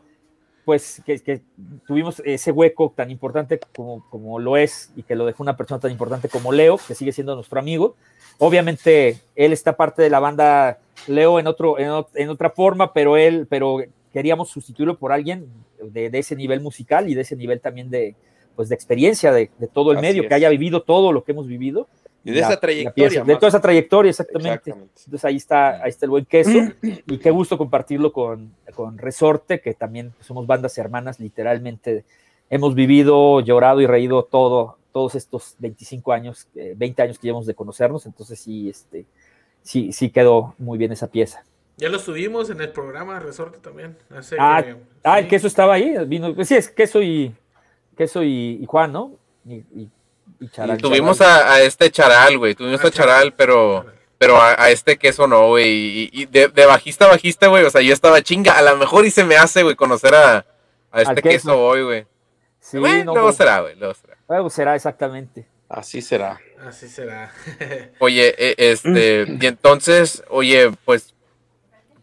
[0.65, 1.41] pues que, que
[1.87, 5.79] tuvimos ese hueco tan importante como, como lo es y que lo dejó una persona
[5.79, 7.95] tan importante como Leo, que sigue siendo nuestro amigo.
[8.39, 12.93] Obviamente, él está parte de la banda Leo en, otro, en, ot- en otra forma,
[12.93, 13.79] pero él, pero
[14.11, 15.47] queríamos sustituirlo por alguien
[15.81, 18.15] de, de ese nivel musical y de ese nivel también de,
[18.55, 20.29] pues, de experiencia de, de todo el Así medio, es.
[20.29, 21.87] que haya vivido todo lo que hemos vivido.
[22.25, 23.23] Y de La- esa trayectoria.
[23.23, 24.53] de toda esa trayectoria, exactamente.
[24.69, 24.93] Exactamente.
[25.05, 26.51] Entonces ahí está, ahí está el buen queso
[27.07, 32.05] y qué gusto compartirlo con, con Resorte, que también somos bandas hermanas, literalmente
[32.49, 37.45] hemos vivido, llorado y reído todo, todos estos 25 años, eh, 20 años que llevamos
[37.47, 39.05] de conocernos, entonces sí, este,
[39.61, 41.43] sí, sí quedó muy bien esa pieza.
[41.77, 43.97] Ya lo subimos en el programa Resorte también.
[44.15, 44.63] hace Ah,
[45.03, 45.23] Ah, sí.
[45.23, 47.33] el queso estaba ahí, vino, pues sí, es queso y,
[47.97, 49.13] queso y, y Juan, ¿no?
[49.45, 49.89] Y, y,
[50.45, 50.77] y Charal.
[50.77, 52.55] Tuvimos a, a este charal, güey.
[52.55, 53.33] Tuvimos Ah, a charal, Charal.
[53.33, 53.85] pero
[54.17, 55.69] pero a, a este queso no, güey.
[55.69, 57.63] Y, y de, de bajista a bajista, güey.
[57.65, 58.57] O sea, yo estaba chinga.
[58.57, 60.45] A lo mejor y se me hace, güey, conocer a,
[60.91, 61.29] a este queso.
[61.49, 62.05] queso hoy, güey.
[62.59, 63.75] Sí, no, luego pues, será, güey.
[63.75, 64.17] Luego será.
[64.29, 65.45] luego será exactamente.
[65.67, 66.39] Así será.
[66.65, 67.33] Así será.
[67.99, 71.13] Oye, eh, este, y entonces, oye, pues,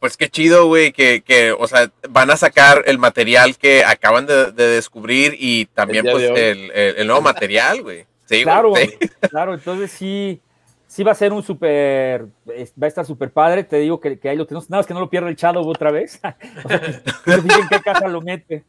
[0.00, 4.26] pues qué chido, güey, que, que, o sea, van a sacar el material que acaban
[4.26, 6.38] de, de descubrir y también, El pues, de hoy.
[6.40, 8.06] el, el- el nuevo material, güey.
[8.30, 8.96] Sí, Claro, sí.
[9.28, 10.40] claro, entonces sí,
[10.86, 14.28] sí va a ser un súper, va a estar súper padre, te digo que, que
[14.28, 16.16] ahí lo tenemos, nada más que no lo pierda el Shadow otra vez,
[16.64, 16.80] o sea,
[17.24, 18.64] que, en qué casa lo mete.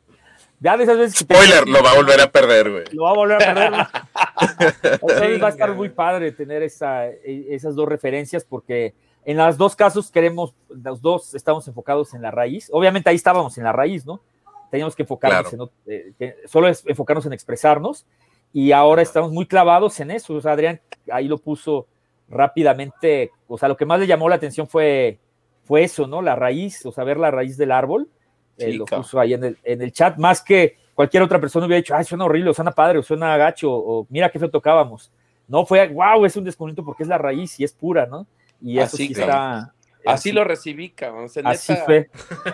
[0.60, 2.84] Ya de esas veces que te- Spoiler, lo va a volver a perder, güey.
[2.92, 3.74] lo va a volver a perder.
[4.94, 8.94] Entonces va a estar muy padre tener esa, e- esas dos referencias porque
[9.26, 12.70] en los dos casos queremos, los dos estamos enfocados en la raíz.
[12.72, 14.22] Obviamente ahí estábamos en la raíz, ¿no?
[14.70, 15.72] Teníamos que enfocarnos Claro.
[15.88, 18.06] en, eh, solo es enfocarnos en expresarnos
[18.54, 20.34] y ahora estamos muy clavados en eso.
[20.34, 20.82] O sea, Adrián
[21.12, 21.88] ahí lo puso
[22.28, 23.32] rápidamente.
[23.48, 25.20] O sea, lo que más le llamó la atención fue,
[25.64, 26.22] fue eso, ¿no?
[26.22, 28.10] La raíz, o sea, ver la raíz del árbol.
[28.58, 31.82] Eh, lo puso ahí en el, en el chat, más que cualquier otra persona hubiera
[31.82, 35.12] dicho, ay, suena horrible, o suena padre, o suena gacho, o mira qué feo tocábamos.
[35.48, 38.28] No, fue, wow, es un descubrimiento porque es la raíz y es pura, ¿no?
[38.62, 39.74] Y eso Así, sí está.
[40.06, 41.26] Así lo recibí, cabrón.
[41.26, 42.10] O sea, Así neta, fue.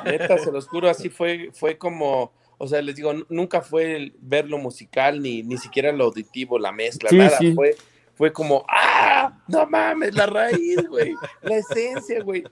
[0.06, 4.16] neta, se los juro, así fue, fue como, o sea, les digo, nunca fue el
[4.20, 7.54] ver lo musical, ni, ni siquiera lo auditivo, la mezcla, Sí, nada, sí.
[7.54, 7.76] fue,
[8.16, 9.40] fue como, ¡ah!
[9.48, 12.44] No mames, la raíz, güey, la esencia, güey.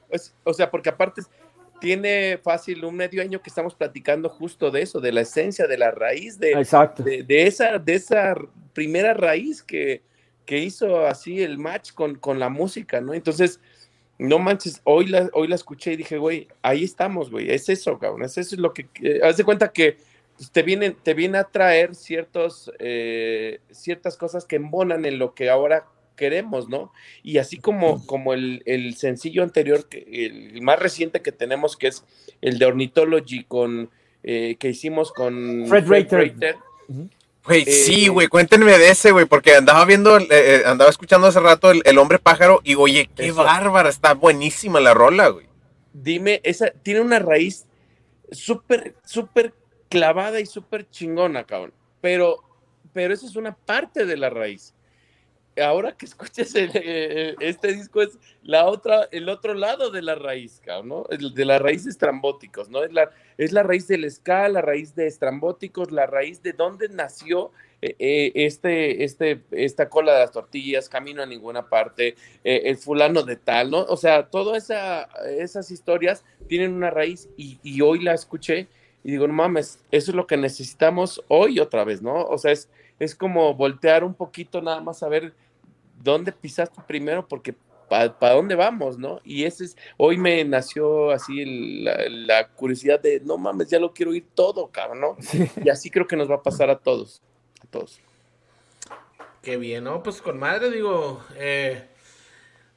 [0.43, 1.23] O sea, porque aparte
[1.81, 5.77] tiene fácil un medio año que estamos platicando justo de eso, de la esencia, de
[5.77, 7.03] la raíz, de, Exacto.
[7.03, 8.35] de, de esa, de esa
[8.73, 10.03] primera raíz que,
[10.45, 13.13] que hizo así el match con, con la música, ¿no?
[13.13, 13.59] Entonces,
[14.17, 17.99] no manches, hoy la, hoy la escuché y dije, güey, ahí estamos, güey, es eso,
[17.99, 19.97] cabrón, es eso es lo que, eh, haz de cuenta que
[20.37, 25.33] pues, te viene, te viene a traer ciertos, eh, ciertas cosas que embonan en lo
[25.33, 25.85] que ahora
[26.15, 26.93] queremos, ¿no?
[27.23, 31.87] Y así como, como el, el sencillo anterior, que- el, más reciente que tenemos, que
[31.87, 32.05] es
[32.41, 33.89] el de Ornithology con
[34.23, 36.55] eh, que hicimos con Fred Rater.
[37.45, 41.27] Güey, Eh, sí, güey, cuéntenme de ese, güey, porque andaba viendo, eh, eh, andaba escuchando
[41.27, 43.43] hace rato el, el hombre pájaro y oye, qué Eso.
[43.43, 45.47] bárbara, está buenísima la rola, güey.
[45.93, 47.65] Dime, esa tiene una raíz
[48.31, 49.53] súper, súper
[49.89, 51.73] clavada y súper chingona, cabrón.
[52.01, 52.43] Pero,
[52.93, 54.73] pero esa es una parte de la raíz.
[55.63, 60.15] Ahora que escuches el, eh, este disco es la otra, el otro lado de la
[60.15, 61.05] raíz, ¿no?
[61.09, 62.83] El de las raíces estrambóticos, ¿no?
[62.83, 66.89] Es la, es la raíz del ska, la raíz de estrambóticos, la raíz de dónde
[66.89, 67.51] nació
[67.81, 72.77] eh, eh, este, este, esta cola de las tortillas, camino a ninguna parte, eh, el
[72.77, 73.83] fulano de tal, ¿no?
[73.83, 75.03] O sea, todas esa,
[75.37, 78.67] esas historias tienen una raíz y, y hoy la escuché
[79.05, 82.23] y digo, no mames, eso es lo que necesitamos hoy otra vez, ¿no?
[82.25, 85.31] O sea, es, es como voltear un poquito nada más a ver
[86.03, 87.53] dónde pisaste primero porque
[87.87, 89.21] para dónde vamos, ¿no?
[89.23, 93.77] Y ese es, hoy me nació así el- la, la curiosidad de, no mames, ya
[93.77, 95.17] lo quiero oír todo, cabrón, ¿no?
[95.63, 97.21] Y así creo que nos va a pasar a todos,
[97.63, 98.01] a todos.
[99.43, 100.01] Qué bien, ¿no?
[100.01, 101.89] Pues con madre, digo, eh,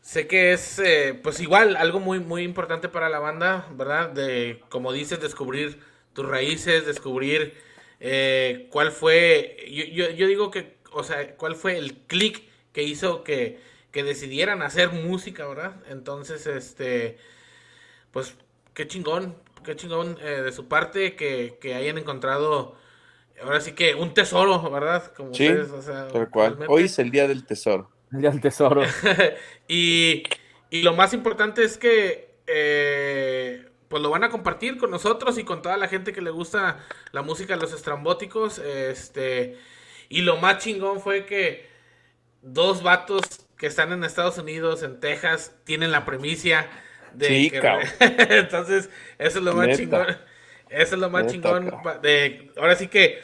[0.03, 4.11] sé que es, eh, pues igual, algo muy, muy importante para la banda, ¿verdad?
[4.11, 5.81] De, como dices, descubrir
[6.19, 7.55] tus raíces, descubrir
[8.01, 12.43] eh, cuál fue, yo, yo, yo digo que, o sea, cuál fue el clic
[12.73, 13.61] que hizo que,
[13.93, 15.77] que decidieran hacer música, ¿verdad?
[15.89, 17.19] Entonces, este,
[18.11, 18.35] pues,
[18.75, 22.75] qué chingón, qué chingón eh, de su parte que, que hayan encontrado,
[23.41, 25.13] ahora sí que un tesoro, ¿verdad?
[25.15, 26.57] Como Sí, ustedes, o sea, Tal cual.
[26.59, 26.75] realmente.
[26.75, 27.91] Hoy es el día del tesoro.
[28.13, 28.83] El día del tesoro.
[29.69, 30.25] y,
[30.71, 35.45] y lo más importante es que eh, pues lo van a compartir con nosotros y
[35.45, 36.79] con toda la gente que le gusta
[37.13, 38.59] la música de los estrambóticos.
[38.59, 39.59] Este,
[40.09, 41.69] y lo más chingón fue que
[42.43, 43.23] dos vatos
[43.57, 46.69] que están en Estados Unidos, en Texas, tienen la premicia
[47.13, 47.61] de Sí, que-.
[48.39, 49.79] Entonces, eso es lo más Neta.
[49.79, 50.07] chingón.
[50.69, 51.71] Eso es lo más Neta, chingón.
[52.03, 53.23] De, ahora sí que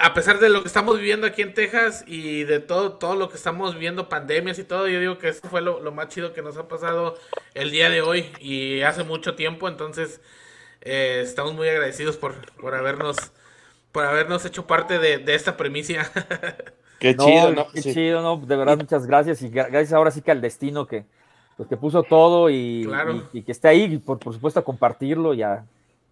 [0.00, 3.28] a pesar de lo que estamos viviendo aquí en Texas y de todo, todo lo
[3.28, 6.32] que estamos viviendo, pandemias y todo, yo digo que eso fue lo, lo más chido
[6.32, 7.16] que nos ha pasado
[7.54, 10.20] el día de hoy y hace mucho tiempo, entonces
[10.80, 13.16] eh, estamos muy agradecidos por, por habernos
[13.92, 16.08] por habernos hecho parte de, de esta premicia.
[17.00, 17.66] Qué No, chido, ¿no?
[17.72, 17.92] Qué Sí.
[17.94, 18.36] chido, ¿no?
[18.36, 19.42] De verdad, muchas gracias.
[19.42, 21.04] Y gra- gracias ahora sí que al destino que,
[21.56, 23.24] pues, que puso todo y, Claro.
[23.32, 25.34] y- y que esté ahí, y por, por supuesto, a compartirlo.
[25.34, 25.64] Ya,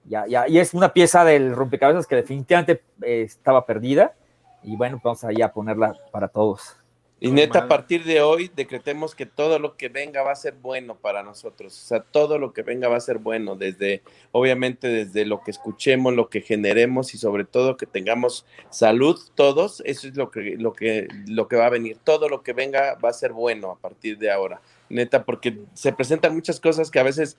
[0.09, 4.15] ya, ya, y es una pieza del rompecabezas que definitivamente eh, estaba perdida.
[4.63, 6.77] Y bueno, vamos ahí a ponerla para todos.
[7.21, 10.55] Y neta, a partir de hoy decretemos que todo lo que venga va a ser
[10.55, 11.77] bueno para nosotros.
[11.77, 15.51] O sea, todo lo que venga va a ser bueno, desde, obviamente, desde lo que
[15.51, 19.83] escuchemos, lo que generemos y sobre todo que tengamos salud todos.
[19.85, 21.99] Eso es lo que, lo que, lo que va a venir.
[22.05, 24.61] Todo lo que venga va a ser bueno a partir de ahora.
[24.91, 27.37] Neta, porque se presentan muchas cosas que a veces,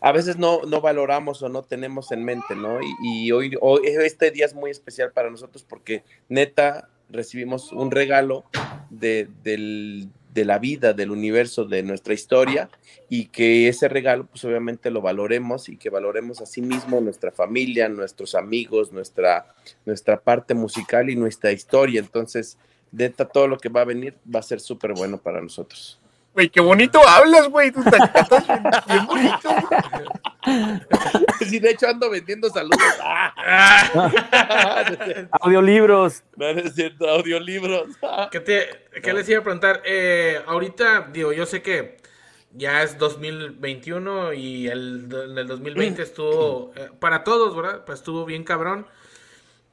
[0.00, 2.78] a veces no, no valoramos o no tenemos en mente, ¿no?
[3.02, 8.44] Y, hoy, hoy, este día es muy especial para nosotros porque neta recibimos un regalo
[8.90, 12.70] de, del- de la vida, del universo, de nuestra historia,
[13.10, 17.30] y que ese regalo, pues obviamente lo valoremos y que valoremos a sí mismo nuestra
[17.30, 19.46] familia, nuestros amigos, nuestra,
[19.84, 22.00] nuestra parte musical y nuestra historia.
[22.00, 22.56] Entonces,
[22.92, 25.98] neta, todo lo que va a venir va a ser súper bueno para nosotros.
[26.34, 27.70] Güey, qué bonito hablas, güey.
[27.70, 29.50] Tú te cantas bien, bien bonito.
[31.40, 32.78] Sí, de hecho ando vendiendo saludos.
[35.40, 36.22] Audiolibros.
[36.36, 37.88] No, no es cierto, audiolibros.
[38.30, 38.68] ¿Qué, te,
[39.02, 39.82] qué les iba a preguntar?
[39.84, 41.96] Eh, ahorita, digo, yo sé que
[42.52, 47.84] ya es 2021 y el, en el 2020 estuvo, eh, para todos, ¿verdad?
[47.84, 48.86] Pues estuvo bien cabrón.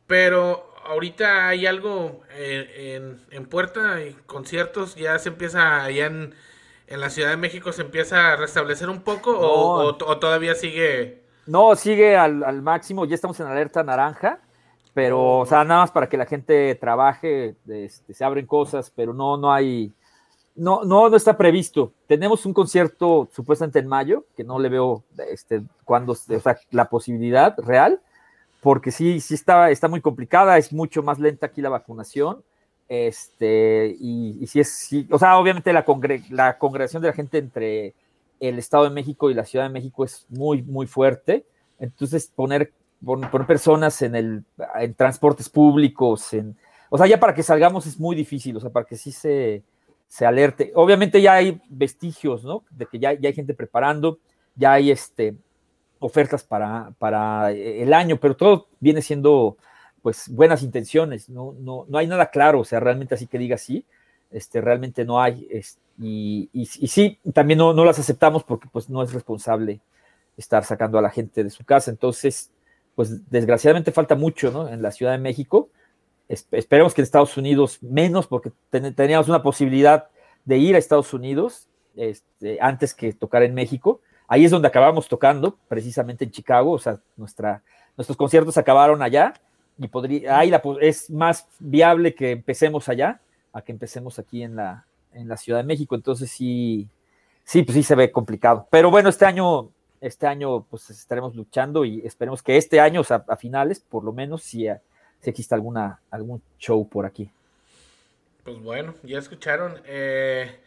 [0.07, 6.33] Pero ahorita hay algo eh, en, en puerta y conciertos, ya se empieza allá en,
[6.87, 9.41] en la Ciudad de México, se empieza a restablecer un poco o,
[9.83, 9.89] No.
[9.89, 11.23] o- o todavía sigue...
[11.45, 13.05] No, sigue al, al máximo.
[13.05, 14.39] Ya estamos en alerta naranja.
[14.93, 19.13] Pero, o sea, nada más para que la gente trabaje, este, se abren cosas, pero
[19.13, 19.93] no, no hay,
[20.55, 21.93] no, no, no está previsto.
[22.07, 26.85] Tenemos un concierto supuestamente en mayo, que no le veo este, cuando, o sea, la
[26.89, 28.01] posibilidad real,
[28.61, 32.43] porque sí, sí está, está muy complicada, es mucho más lenta aquí la vacunación.
[32.87, 37.37] Este, y, sí es, sí, o sea, obviamente la, congre- la congregación de la gente
[37.37, 37.93] entre
[38.39, 41.45] el Estado de México y la Ciudad de México es muy, muy fuerte.
[41.79, 42.71] Entonces, poner,
[43.05, 44.43] pon- poner personas en, el,
[44.79, 46.31] en transportes públicos,
[46.89, 49.61] o sea, ya para que salgamos es muy difícil, o sea, para que sí se,
[50.07, 50.71] se alerte.
[50.73, 52.63] Obviamente ya hay vestigios, ¿no?
[52.71, 54.17] De que ya, ya hay gente preparando,
[54.55, 55.35] ya hay este,
[55.99, 59.57] ofertas para, para el año, pero todo viene siendo,
[60.01, 63.57] pues, buenas intenciones, no, no, no hay nada claro, o sea, realmente así que diga
[63.57, 63.85] sí.
[64.31, 65.47] este, realmente no hay.
[65.99, 69.81] y, y- sí, también no, no las aceptamos porque pues no es responsable
[70.37, 71.91] estar sacando a la gente de su casa.
[71.91, 72.51] Entonces,
[72.95, 74.67] pues desgraciadamente falta mucho, ¿no?
[74.69, 75.69] En la Ciudad de México.
[76.29, 80.07] Es- esperemos que en Estados Unidos menos, porque ten- teníamos una posibilidad
[80.45, 83.99] de ir a Estados Unidos este, antes que tocar en México.
[84.31, 87.63] Ahí es donde acabamos tocando, precisamente en Chicago, o sea, nuestra,
[87.97, 89.33] nuestros conciertos acabaron allá
[89.79, 93.19] y podría, ahí la, es más viable que empecemos allá
[93.51, 95.95] a que empecemos aquí en la, en la Ciudad de México.
[95.95, 96.87] Entonces sí,
[97.43, 98.67] sí, pues sí se ve complicado.
[98.69, 103.35] Pero bueno, este año, este año pues estaremos luchando y esperemos que este año, a
[103.35, 104.67] finales, por lo menos, si,
[105.21, 107.31] si exista alguna, algún show por aquí.
[108.43, 109.81] Pues bueno, ya escucharon.
[109.85, 110.59] eh,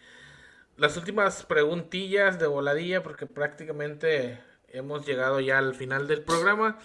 [0.83, 6.77] las últimas preguntillas de voladilla, porque prácticamente hemos llegado ya al final del programa.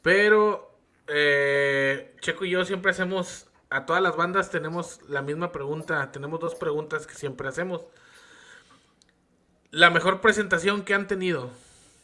[0.00, 0.78] Pero
[1.08, 6.10] eh, Checo y yo siempre hacemos, a todas las bandas tenemos la misma pregunta.
[6.10, 7.82] Tenemos dos preguntas que siempre hacemos.
[9.70, 11.50] La mejor presentación que han tenido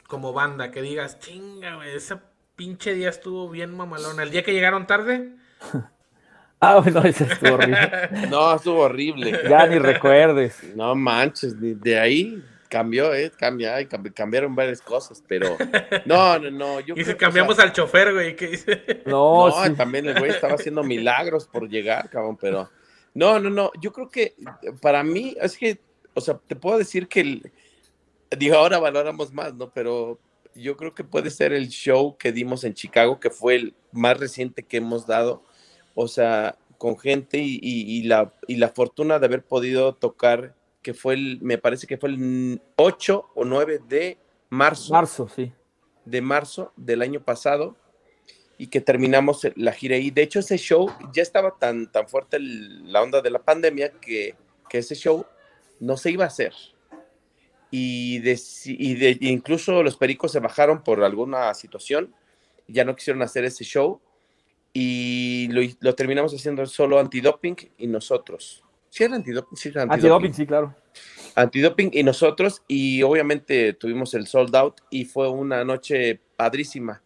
[0.09, 2.20] como banda, que digas, chinga, esa
[2.55, 4.24] pinche día estuvo bien mamalona.
[4.24, 5.32] El día que llegaron tarde,
[6.62, 7.90] Ah, bueno, ese estuvo horrible.
[8.30, 9.38] No, estuvo horrible.
[9.48, 10.62] ya ni recuerdes.
[10.76, 13.32] No manches, ni- de ahí cambió, ¿eh?
[13.36, 13.76] Cambia,
[14.14, 15.56] cambiaron varias cosas, pero
[16.04, 16.80] no, no, no.
[16.80, 19.02] Yo y si creo que, o cambiamos sea, al chofer, güey, ¿qué dice?
[19.06, 19.72] No, No, sí.
[19.74, 22.70] también el güey estaba haciendo milagros por llegar, cabrón, pero
[23.14, 23.70] no, no, no.
[23.80, 24.34] Yo creo que
[24.82, 25.80] para mí, es que,
[26.14, 27.52] o sea, te puedo decir que, el-
[28.38, 29.70] digo, ahora valoramos más, ¿no?
[29.70, 30.20] Pero
[30.54, 34.18] yo creo que puede ser el show que dimos en Chicago, que fue el más
[34.20, 35.42] reciente que hemos dado,
[35.95, 40.55] o sea, con gente y, y- y la, y la fortuna de haber podido tocar,
[40.82, 44.18] que fue el, me parece que fue el 8 o 9 de
[44.49, 45.53] marzo Marzo, sí.
[46.07, 47.76] de marzo del año pasado
[48.57, 50.11] y que terminamos la gira ahí.
[50.11, 53.91] De hecho, ese show ya estaba tan, tan fuerte el- la onda de la pandemia
[54.01, 54.34] que,
[54.68, 55.26] que ese show
[55.80, 56.55] no se iba a hacer.
[57.70, 62.12] Y, deci- y de- incluso los pericos se bajaron por alguna situación,
[62.66, 64.01] ya no quisieron hacer ese show
[64.72, 68.62] y lo, lo terminamos haciendo solo antidoping y nosotros.
[68.90, 69.56] ¿Sí era antidoping?
[69.56, 70.74] Sí, era Antidoping, sí, claro.
[71.36, 77.00] antidoping y nosotros y obviamente tuvimos el sold out y fue una noche padrísima.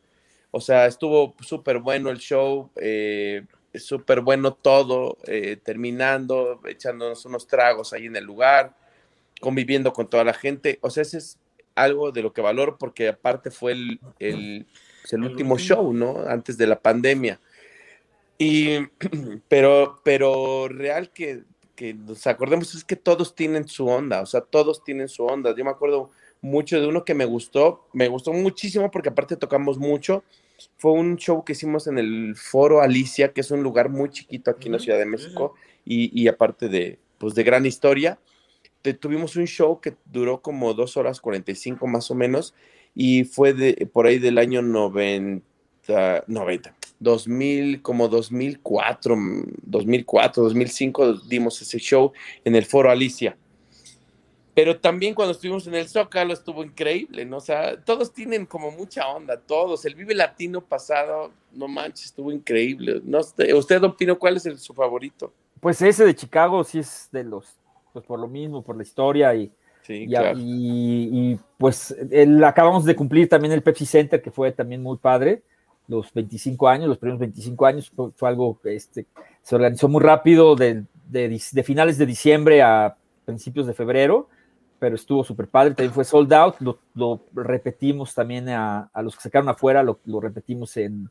[0.51, 3.45] O sea, estuvo súper bueno el show, eh,
[3.75, 8.75] súper bueno todo, eh, terminando, echándonos unos tragos ahí en el lugar,
[9.41, 10.79] conviviendo con toda la gente.
[10.81, 11.39] O sea, ese es
[11.75, 14.67] algo de lo que valoro porque aparte fue el, el,
[15.13, 15.59] último.
[15.59, 16.21] show, ¿no?
[16.27, 17.41] Antes de la pandemia.
[18.39, 18.79] Y,
[19.49, 21.43] pero, pero real que,
[21.77, 25.55] que nos acordemos es que todos tienen su onda, o sea, todos tienen su onda.
[25.57, 26.11] Yo me acuerdo
[26.41, 30.25] mucho de uno que me gustó, me gustó muchísimo porque aparte tocamos mucho.
[30.79, 34.51] Fue un show que hicimos en el Foro Alicia, que es un lugar muy chiquito
[34.51, 35.55] aquí en la Ciudad de México,
[35.85, 38.19] y, y aparte de, pues, de gran historia.
[38.83, 42.55] te- tuvimos un show que duró como dos horas 45 más o menos,
[42.95, 51.15] y fue de, por ahí del año 90, 90, 2000, como 2004, mm, 2004, 2005
[51.29, 52.13] dimos ese show
[52.45, 53.37] en el Foro Alicia.
[54.55, 57.39] Pero también cuando estuvimos en el Zócalo estuvo increíble, ¿no?
[57.39, 59.85] O sea, todos tienen como mucha onda, todos.
[59.85, 63.01] El Vive Latino pasado, no manches, estuvo increíble.
[63.05, 65.33] No usted, Don Pino, ¿cuál es el- su favorito?
[65.59, 67.57] Pues ese de Chicago sí es de los,
[67.93, 69.51] pues por lo mismo, por la historia y,
[69.83, 70.39] Sí, y, a- claro.
[70.39, 74.99] y- y, pues el- acabamos de cumplir también el Pepsi Center, que fue también muy
[74.99, 75.43] padre,
[75.89, 79.07] los 25 años, los primeros 25 años, fue, fue algo que este,
[79.43, 84.29] se organizó muy rápido, de, de de finales de diciembre a principios de febrero,
[84.79, 89.17] pero estuvo súper padre, también fue sold out, lo, lo repetimos también a, a los
[89.17, 91.09] que sacaron afuera, lo, lo repetimos en,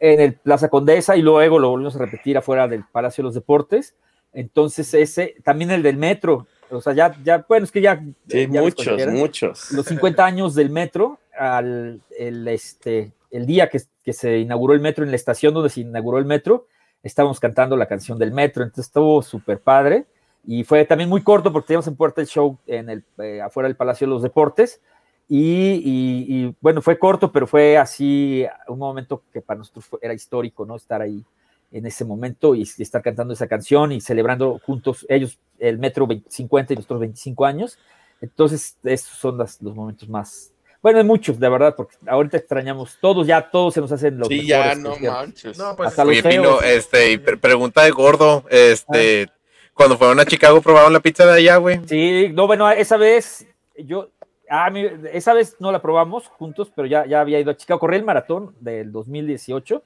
[0.00, 3.34] en el Plaza Condesa y luego lo volvimos a repetir afuera del Palacio de los
[3.34, 3.94] Deportes.
[4.32, 8.02] Entonces, ese, también el del metro, o sea, ya, ya bueno, es que ya.
[8.28, 9.70] Sí, ya muchos, muchos.
[9.70, 13.80] Los 50 años del metro, al, el, este, el día que,
[14.12, 16.66] se inauguró el metro, en la estación donde se inauguró el metro,
[17.02, 20.06] estábamos cantando la canción del metro, entonces estuvo súper padre.
[20.46, 23.68] Y fue también muy corto porque teníamos en puerta el show en el, eh, afuera
[23.68, 24.80] del Palacio de los Deportes.
[25.28, 30.64] Y, bueno, fue corto, pero fue así un momento que para nosotros fue- era histórico,
[30.66, 30.76] ¿no?
[30.76, 31.24] Estar ahí
[31.72, 36.06] en ese momento y, y estar cantando esa canción y celebrando juntos ellos el metro
[36.06, 37.78] 20 50 y nosotros 25 años.
[38.20, 40.52] Entonces, esos son las- los momentos más.
[40.84, 44.28] Bueno, hay muchos, de verdad, porque ahorita extrañamos todos, ya todos se nos hacen los.
[44.28, 45.56] Sí, ya, no manches.
[45.56, 46.34] No, pues Hasta los Oye, feos.
[46.34, 49.30] Pino, este, y pre- pregunta de gordo, este,
[49.72, 51.80] cuando fueron a Chicago probaron la pizza de allá, güey.
[51.88, 53.46] Sí, no, bueno, esa vez
[53.78, 54.10] yo,
[54.50, 57.80] ah, mi- esa vez no la probamos juntos, pero ya, ya había ido a Chicago,
[57.80, 59.82] corrí el maratón del 2018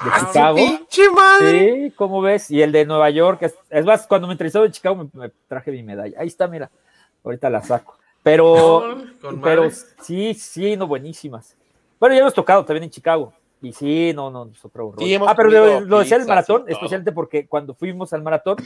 [0.00, 0.56] ¡Ah, su Chicago.
[0.56, 1.84] pinche madre!
[1.88, 2.50] Sí, ¿cómo ves?
[2.50, 5.30] Y el de Nueva York, es, es más, cuando me entrevistaron en Chicago me, me
[5.48, 6.14] traje mi medalla.
[6.20, 6.70] Ahí está, mira,
[7.24, 7.96] ahorita la saco.
[8.22, 9.76] Pero, con pero madre.
[10.02, 11.56] sí, sí, no, buenísimas.
[11.98, 13.32] Bueno, ya hemos tocado también en Chicago.
[13.60, 14.92] Y sí, no, no, es otro.
[14.98, 18.56] Sí, Ah, pero lo, lo decía el maratón, especialmente porque cuando fuimos al maratón,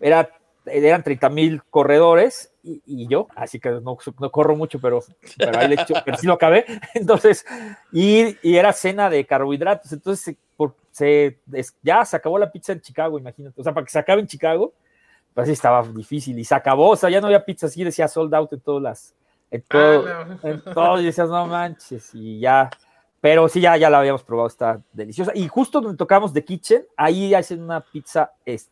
[0.00, 0.30] era,
[0.64, 5.00] eran 30 mil corredores y, y yo, así que no, no corro mucho, pero,
[5.36, 6.64] pero ahí le echo, pero sí lo acabé.
[6.94, 7.44] Entonces,
[7.90, 9.90] y, y era cena de carbohidratos.
[9.92, 13.60] Entonces, se- por- se, es- ya se acabó la pizza en Chicago, imagínate.
[13.60, 14.72] O sea, para que se acabe en Chicago,
[15.38, 16.36] pues sí estaba difícil.
[16.36, 18.82] Y se acabó, o sea, ya no había pizza así, decía sold out en todas
[18.82, 19.14] las.
[19.52, 20.48] En todo, Ah, no.
[20.50, 22.68] en todo, y decías, no manches, y ya.
[23.20, 25.30] Pero sí, ya, ya la habíamos probado, está deliciosa.
[25.36, 28.68] Y justo donde tocamos The Kitchen, ahí hacen una pizza es,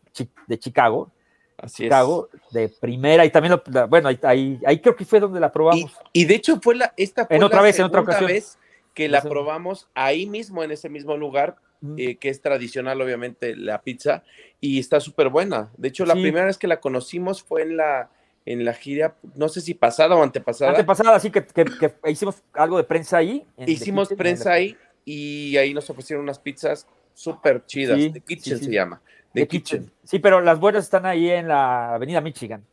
[0.49, 1.11] de Chicago,
[1.57, 5.39] Así Chicago, de primera, y también, lo- bueno, ahí, ahí, ahí creo que fue donde
[5.39, 5.53] la es.
[5.53, 5.93] probamos.
[6.13, 8.27] Y, y de hecho fue la, esta fue En otra la vez, en otra ocasión.
[8.29, 8.59] vez
[8.93, 11.57] que la probamos ahí mismo, en ese mismo lugar.
[11.97, 14.23] Eh, que es tradicional, obviamente, la pizza,
[14.61, 15.71] y está súper buena.
[15.77, 16.23] De hecho, la Sí.
[16.23, 18.11] primera vez que la conocimos fue en la,
[18.45, 20.71] en la gira, no sé si pasada o antepasada.
[20.71, 23.45] Antepasada, así que, que, que hicimos algo de prensa ahí.
[23.57, 27.99] en Hicimos Kitchen, prensa en ahí y ahí nos ofrecieron unas pizzas súper chidas.
[27.99, 28.65] Sí, The sí, Kitchen sí.
[28.67, 29.01] se llama.
[29.33, 29.81] The The Kitchen.
[29.83, 29.97] Kitchen.
[30.05, 32.65] Sí, pero las buenas están ahí en la avenida Michigan,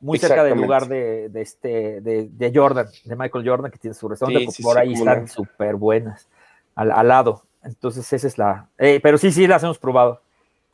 [0.00, 3.94] muy cerca del lugar de, de este, de, de Jordan, de Michael Jordan, que tiene
[3.94, 6.28] su restaurante, Sí, sí, por sí, ahí están súper buenas,
[6.74, 7.44] al, al lado.
[7.62, 8.66] Entonces esa es la...
[8.78, 10.20] eh, pero sí, sí, las hemos probado.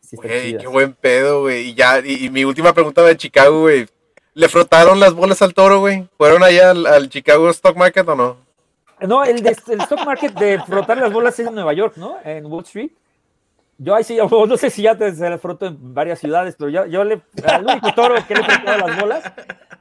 [0.01, 0.63] Sí chidas.
[0.63, 1.71] qué buen pedo, güey.
[1.71, 3.87] Y ya, y, y mi última pregunta de Chicago, güey.
[4.35, 6.07] ¿Le frotaron las bolas al toro, güey?
[6.17, 8.37] ¿Fueron allá al, al Chicago Stock Market o no?
[9.01, 12.17] No, el, de- el stock market de frotar las bolas es en Nueva York, ¿no?
[12.25, 12.91] En Wall Street.
[13.79, 16.71] Yo ahí sí, no sé si ya te, se las froto en varias ciudades, pero
[16.71, 19.33] yo, yo le, al único toro que le he frotado las bolas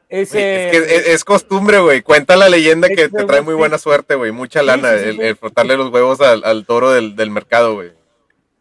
[0.10, 2.02] es, eh, que es, es costumbre, güey.
[2.02, 4.32] Cuenta la leyenda que te trae Wall muy buena suerte, güey.
[4.32, 5.22] Mucha lana sí, sí, el, sí.
[5.22, 7.92] el frotarle los huevos al, al toro del, del mercado, güey.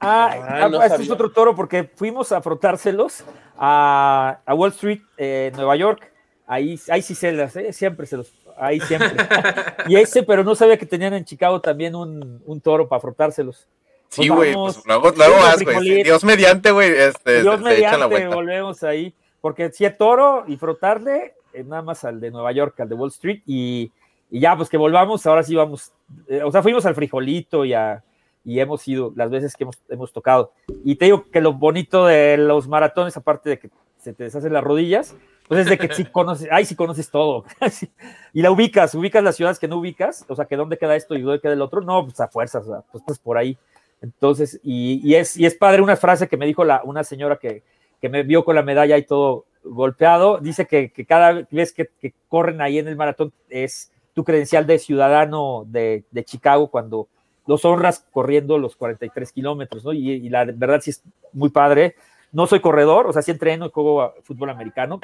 [0.00, 1.12] Ah, Ah, ah, no este es sabía.
[1.14, 3.24] otro toro porque fuimos a frotárselos
[3.56, 6.10] a, a Wall Street, eh, Nueva York.
[6.46, 9.12] Ahí, ahí sí se las, eh, siempre se los, ahí siempre.
[9.86, 13.66] y ese, pero no sabía que tenían en Chicago también un, un toro para frotárselos.
[14.10, 14.52] Sí, güey.
[14.54, 16.02] Pues luego, vas, güey.
[16.02, 16.90] Dios mediante, güey.
[16.90, 18.34] Este, Dios se, se echan la mediante, vuelta.
[18.34, 19.14] volvemos ahí.
[19.44, 22.94] Porque si es toro y frotarle, eh, nada más al de Nueva York, al de
[22.94, 23.92] Wall Street, y,
[24.30, 25.92] y ya, pues que volvamos, ahora sí vamos.
[26.28, 28.02] eh, o sea, fuimos al frijolito y, a-
[28.42, 30.52] y hemos ido las veces que hemos, hemos tocado.
[30.82, 33.68] Y te digo que lo bonito de los maratones, aparte de que
[33.98, 35.14] se te deshacen las rodillas,
[35.46, 37.44] pues es de que sí conoces, ay, sí conoces todo.
[38.32, 41.14] Y la ubicas, ubicas las ciudades que no ubicas, o sea, que dónde queda esto
[41.16, 43.58] y dónde queda el otro, no, pues a fuerzas, o sea, pues, pues por ahí.
[44.00, 47.36] Entonces, y, y es, y es padre una frase que me dijo la, una señora
[47.36, 47.62] que,
[48.04, 51.88] que me vio con la medalla y todo golpeado, dice que, cada vez que,
[52.28, 57.08] corren ahí en el maratón es tu credencial de ciudadano de, Chicago cuando
[57.46, 59.94] los honras corriendo los 43 kilómetros, ¿no?
[59.94, 61.02] Y, y la verdad sí es
[61.32, 61.96] muy padre.
[62.30, 65.00] No soy corredor, o sea, sí entreno y juego a fútbol americano,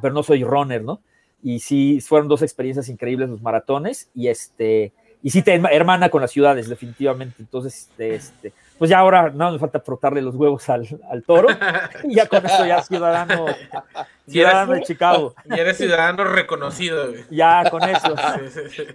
[0.00, 1.00] pero no soy runner, ¿no?
[1.44, 6.32] Y sí, fueron dos experiencias increíbles los maratones y este, y sí hermana con las
[6.32, 7.36] ciudades, definitivamente.
[7.38, 11.46] Entonces, este, este, pues ya ahora no me falta frotarle los huevos al, al toro
[12.02, 13.46] y ya con eso ya ciudadano,
[14.26, 17.24] Y ciudadano de eres, Chicago, y eres ciudadano reconocido, güey.
[17.30, 18.12] ya con eso.
[18.40, 18.86] Sí, sí, sí.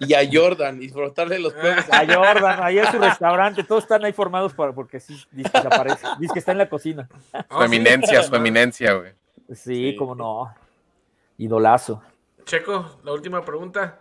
[0.00, 1.84] Y a Jordan y frotarle los huevos.
[1.92, 5.60] A Jordan, ahí es su restaurante, todos están ahí formados para, porque sí, dice que
[5.60, 7.08] se aparece, dice que está en la cocina.
[7.30, 7.64] Su Oh, sí.
[7.66, 9.12] eminencia, su eminencia, güey.
[9.50, 9.54] Sí,
[9.92, 9.96] Sí.
[9.96, 10.52] cómo no.
[11.38, 12.02] Idolazo.
[12.46, 13.96] Checo, la última pregunta.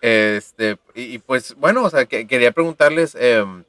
[0.00, 3.62] Este, y, y pues, bueno, o sea, que, quería preguntarles, em,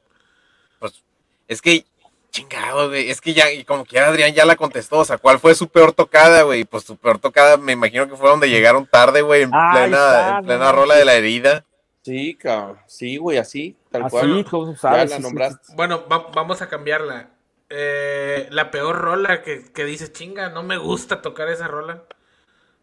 [1.48, 1.84] es que,
[2.30, 5.38] chingado, güey, es que ya, y como que Adrián ya la contestó, o sea, ¿cuál
[5.38, 6.64] fue su peor tocada, güey?
[6.64, 9.86] Pues su peor tocada, me imagino que fue donde llegaron tarde, güey, en Ah, plena,
[9.96, 10.80] está, en no plena manches.
[10.80, 11.64] rola de la herida.
[12.02, 12.78] Sí, cabrón.
[12.86, 14.46] Sí, güey, así, tal Así, cual.
[14.50, 15.10] ¿cómo Ya sabes?
[15.10, 15.72] la Sí, sí, nombraste.
[15.74, 17.30] Bueno, va- vamos a cambiarla.
[17.70, 22.02] Eh, la peor rola que, que dices, chinga, no me gusta tocar esa rola.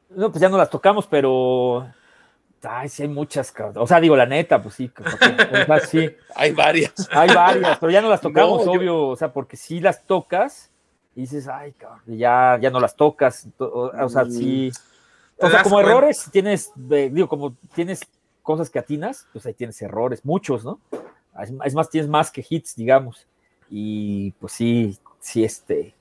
[0.10, 1.88] No, pues ya no las tocamos, pero.
[2.64, 3.84] Ay, sí hay muchas, cabrón.
[3.84, 4.88] O sea, digo, la neta, pues sí.
[4.88, 6.94] porque- sí, Hay varias.
[7.12, 9.08] hay varias, pero ya no las tocamos, No, yo- obvio.
[9.08, 10.70] O sea, porque si las tocas
[11.16, 13.48] y dices, ay, cabrón, ya, ya no las tocas.
[13.58, 14.72] to- O, o sea, sí.
[15.38, 15.92] Te O sea, como cuenta.
[15.92, 18.02] errores, tienes, eh, digo, como tienes
[18.44, 20.80] cosas que atinas, pues ahí tienes errores, muchos, ¿no?
[21.42, 23.26] Es, es más, tienes más que hits, digamos.
[23.70, 25.96] Y pues sí, sí, este.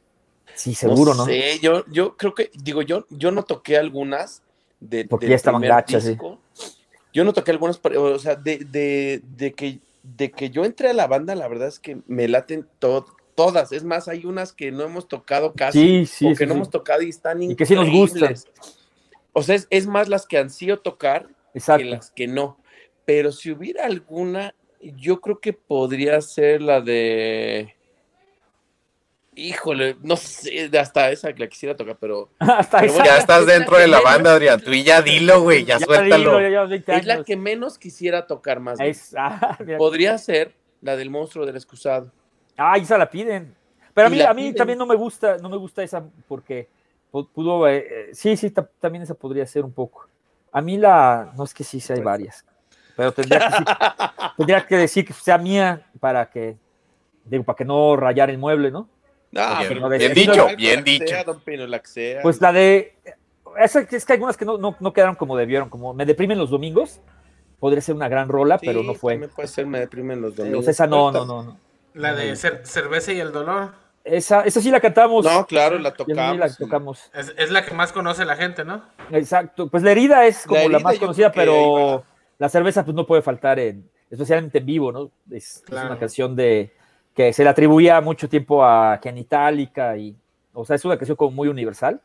[0.55, 1.25] Sí, seguro, ¿no?
[1.25, 4.43] sé, yo, yo creo que, digo, yo, yo no toqué algunas
[4.81, 6.11] de, Porque del ya estaban primer gachas, sí.
[6.11, 6.41] disco.
[7.13, 10.91] Yo no toqué algunas, pero, o sea, de, de, de que, de que yo entré
[10.91, 13.73] a la banda, la verdad es que me laten to- todas.
[13.73, 16.71] Es más, hay unas que no hemos tocado casi, Sí, sí, o que no hemos
[16.71, 18.35] tocado y están Y que sí nos gustan.
[19.33, 21.85] O sea, es, es más las que han sido tocar que Exacto.
[21.87, 22.59] las que no.
[23.05, 27.75] Pero si hubiera alguna yo creo que podría ser la de.
[29.41, 32.99] Híjole, no sé, hasta esa que la quisiera tocar, pero Hasta Pero esa.
[33.03, 34.61] bueno, Ya estás dentro de la menos- banda, Adrián.
[34.61, 35.65] Tú y ya dilo, güey.
[35.65, 36.17] Ya, Ya suéltalo.
[36.31, 38.79] digo, ya llevas 20 es la que menos quisiera tocar más.
[38.81, 39.57] Es- ah.
[39.79, 42.11] Podría ser la del monstruo del excusado.
[42.57, 43.55] Ah, esa la piden.
[43.95, 44.55] Pero a mí, a mí piden.
[44.57, 46.69] también no me gusta, no me gusta esa porque
[47.13, 50.07] pu- pudo, eh, eh, sí, sí, ta- también esa podría ser un poco.
[50.53, 52.45] A mí la, no es que sí, sí hay varias,
[52.97, 53.65] pero tendría que, sí-
[54.37, 56.57] tendría que decir que sea mía para que,
[57.25, 58.89] digo, para que no rayar el mueble, ¿no?
[59.33, 61.15] No, Bien, pero bien es dicho, bien dicho.
[61.25, 61.65] don Pino.
[62.23, 62.95] Pues la de,
[63.61, 66.39] esa, es que hay algunas que no, no, no quedaron como debieron, como me deprimen
[66.39, 67.01] los domingos,
[67.61, 69.15] podría ser una gran rola, Sí, pero no fue.
[69.15, 70.67] también puede ser, me deprimen los domingos.
[70.67, 71.57] esa no, no, no, no.
[71.95, 73.73] La de cer- cerveza y el dolor.
[74.03, 75.25] Esa, esa sí la cantamos.
[75.25, 76.39] No, claro, la sí tocamos.
[76.39, 77.11] la tocamos.
[77.13, 78.83] Es, es la que más conoce la gente, ¿no?
[79.13, 82.03] Exacto, pues la herida es como la, herida más conocida, pero
[82.39, 85.11] la cerveza pues no puede faltar en, especialmente en vivo, ¿no?
[85.31, 86.73] Es, es una canción de
[87.21, 90.17] que se le atribuía mucho tiempo a Genitalica y,
[90.55, 92.01] o sea, es una canción como muy universal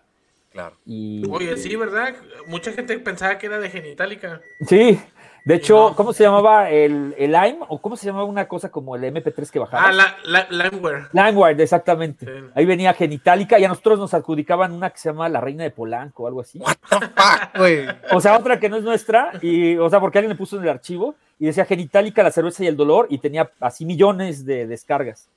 [0.51, 0.75] Claro.
[0.85, 2.15] y Oye, sí, ¿verdad?
[2.47, 4.41] Mucha gente pensaba que era de Genitalica.
[4.67, 4.99] sí,
[5.45, 5.95] de hecho, No.
[5.95, 9.49] ¿cómo se llamaba el, el Lime o cómo se llamaba una cosa como el MP3
[9.51, 9.87] que bajaba?
[9.87, 10.17] Ah, la,
[10.49, 11.07] la, Limeware.
[11.13, 12.25] Limewire, exactamente.
[12.25, 12.31] Sí.
[12.55, 15.71] Ahí venía Genitalica y a nosotros nos adjudicaban una que se llama La Reina de
[15.71, 16.59] Polanco o algo así.
[16.59, 17.85] What the fuck, güey.
[18.11, 20.63] O sea, otra que no es nuestra, y, o sea, porque alguien le puso en
[20.63, 24.67] el archivo y decía Genitalica, la cerveza y el dolor, y tenía así millones de
[24.67, 25.29] descargas.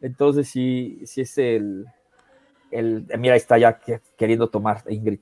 [0.00, 1.86] Entonces, sí, sí es el.
[2.70, 5.20] el mira, está ya que- queriendo tomar Ingrid.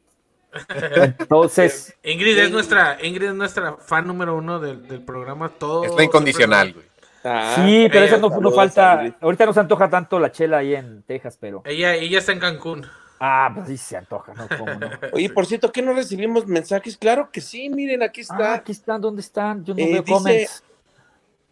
[0.94, 5.48] Entonces, Ingrid es nuestra, Ingrid es nuestra fan número uno del, del programa.
[5.50, 6.86] Todo Es la incondicional, güey.
[7.24, 9.14] Ah, sí, pero esa no, no falta.
[9.20, 11.62] Ahorita no se antoja tanto la chela ahí en Texas, pero.
[11.64, 12.84] Ella, ella está en Cancún.
[13.24, 14.48] Ah, pues sí se antoja, ¿no?
[14.58, 14.90] ¿Cómo no?
[15.12, 16.96] Oye, por cierto, ¿qué no recibimos mensajes?
[16.96, 18.54] Claro que sí, miren, aquí Ah, está.
[18.54, 19.64] aquí están, ¿dónde están?
[19.64, 20.64] Yo no Eh, veo dice, comments.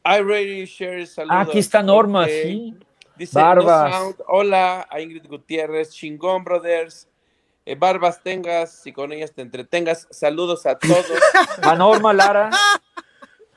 [0.05, 1.36] I already share saludos.
[1.36, 2.74] Ah, aquí está Norma, sí.
[3.16, 3.88] Dice, Barbas.
[3.90, 7.06] No Sound, hola, a Ingrid Gutiérrez, Chingón Brothers.
[7.64, 10.09] Eh, barbas tengas y con ellas te entretengas.
[10.10, 11.06] Saludos a todos.
[11.62, 12.51] A Norma Lara.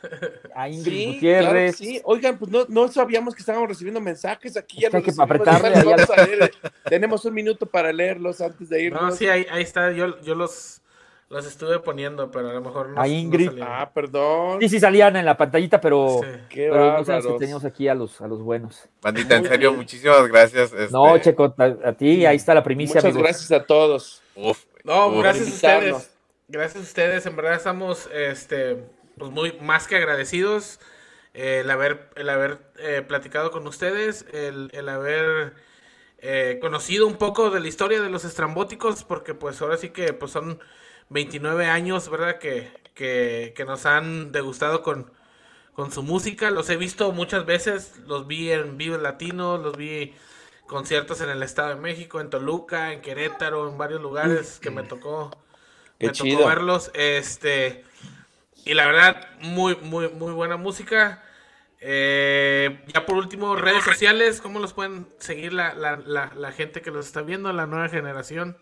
[0.55, 1.41] A Ingrid Sí, Gutiérrez.
[1.43, 2.01] claro que sí.
[2.03, 4.55] Oigan, pues no, no sabíamos que estábamos recibiendo mensajes.
[4.57, 6.51] Aquí ya que los apretarle vamos a leer.
[6.89, 9.01] Tenemos un minuto para leerlos antes de irnos.
[9.01, 9.91] No, sí, ahí, ahí está.
[9.91, 10.81] Yo, yo los,
[11.29, 13.01] los estuve poniendo, pero a lo mejor no.
[13.01, 13.51] A Ingrid.
[13.61, 14.59] Ah, perdón.
[14.61, 16.27] Sí, sí salían en la pantallita, pero, Sí.
[16.49, 18.87] Qué pero no sabes que teníamos aquí a los, a los buenos.
[19.01, 20.73] Bandita, en serio, muchísimas gracias.
[20.73, 23.23] este, No, Checo, a, a ti, ahí está la primicia, Muchas amigos.
[23.23, 24.21] gracias a todos.
[24.35, 25.21] Uf, No, uf.
[25.23, 26.09] gracias a ustedes.
[26.49, 27.25] Gracias a ustedes.
[27.25, 28.77] En verdad estamos este,
[29.17, 30.79] pues muy más que agradecidos.
[31.33, 35.55] eh, el haber, el haber eh, platicado con ustedes, el, el haber
[36.19, 40.13] eh, conocido un poco de la historia de los estrambóticos, porque pues ahora sí que
[40.13, 40.59] pues son
[41.09, 42.39] 29 años, ¿verdad?
[42.39, 45.11] Que, que, que nos han degustado con,
[45.73, 46.51] con su música.
[46.51, 50.15] Los he visto muchas veces, los vi en Vive Latino, los vi
[50.67, 54.83] conciertos en el Estado de México, en Toluca, en Querétaro, en varios lugares que me
[54.83, 55.31] tocó,
[55.99, 56.39] Qué me chido.
[56.39, 56.91] tocó verlos.
[56.93, 57.85] Este,
[58.65, 61.21] y la verdad, muy, muy, muy buena música.
[61.85, 66.81] Eh, ya por último, redes sociales, ¿cómo los pueden seguir la, la, la, la gente
[66.81, 68.57] que los está viendo, la nueva generación?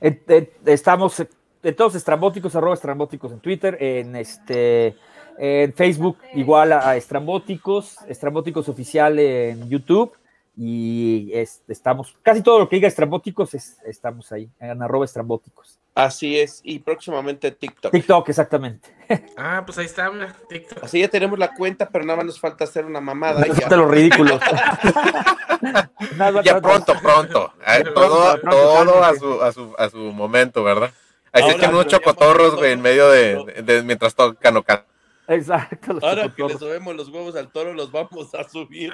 [0.00, 1.28] Eh, eh, estamos eh,
[1.62, 4.96] en todos estrambóticos, arroba estrambóticos en Twitter, en este
[5.38, 10.16] en Facebook igual a, a estrambóticos, estrambóticos oficial en YouTube
[10.56, 15.78] y es- estamos, casi todo lo que diga estrambóticos es- estamos ahí, en arroba estrambóticos.
[15.96, 16.60] Así es.
[16.62, 17.90] Y próximamente TikTok.
[17.90, 18.94] TikTok, exactamente.
[19.36, 20.82] Ah, pues ahí está, mira, TikTok.
[20.84, 23.44] Así ya tenemos la cuenta, pero nada más nos falta hacer una mamada.
[23.76, 24.40] los ridículos.
[26.16, 27.52] Nada, Ya pronto, pronto.
[27.66, 30.90] Eh, Pronto, todo pronto, todo a, su, a, su, a su momento, ¿verdad?
[31.32, 34.56] Ahí se echan unos lo chocotorros, güey, en medio de, pero- de- de- mientras tocan
[34.56, 34.84] o.
[35.28, 35.92] Exacto.
[35.94, 38.92] los Ahora que le subimos los huevos al toro, los vamos a subir.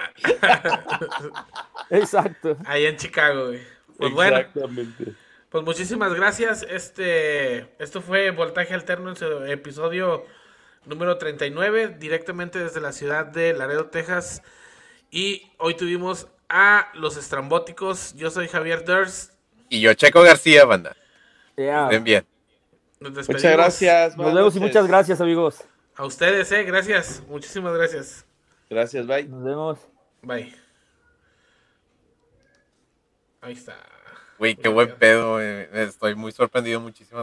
[1.90, 2.56] Exacto.
[2.66, 3.60] Ahí en Chicago, güey.
[3.98, 5.12] Pues bueno, Exactamente.
[5.52, 6.66] Pues muchísimas gracias.
[6.68, 10.24] Este, esto fue Voltaje Alterno en su episodio
[10.86, 14.42] número 39, directamente desde la ciudad de Laredo, Texas.
[15.10, 18.14] Y hoy tuvimos a los estrambóticos.
[18.14, 19.34] Yo soy Javier Durst.
[19.68, 20.96] Y yo, Checo García, banda.
[21.54, 22.26] Estén bien.
[22.98, 23.42] Nos despedimos.
[23.42, 24.16] Muchas gracias.
[24.16, 25.62] Nos vemos y muchas gracias, amigos.
[25.96, 26.64] A ustedes, eh.
[26.64, 27.22] Gracias.
[27.28, 28.24] Muchísimas gracias.
[28.70, 29.24] Gracias, bye.
[29.24, 29.78] Nos vemos.
[30.22, 30.54] Bye.
[33.42, 33.76] Ahí está.
[34.42, 35.34] Güey, qué buen pedo.
[35.34, 35.68] güey.
[35.72, 36.80] Estoy muy sorprendido.
[36.80, 37.20] Muchísimas gracias.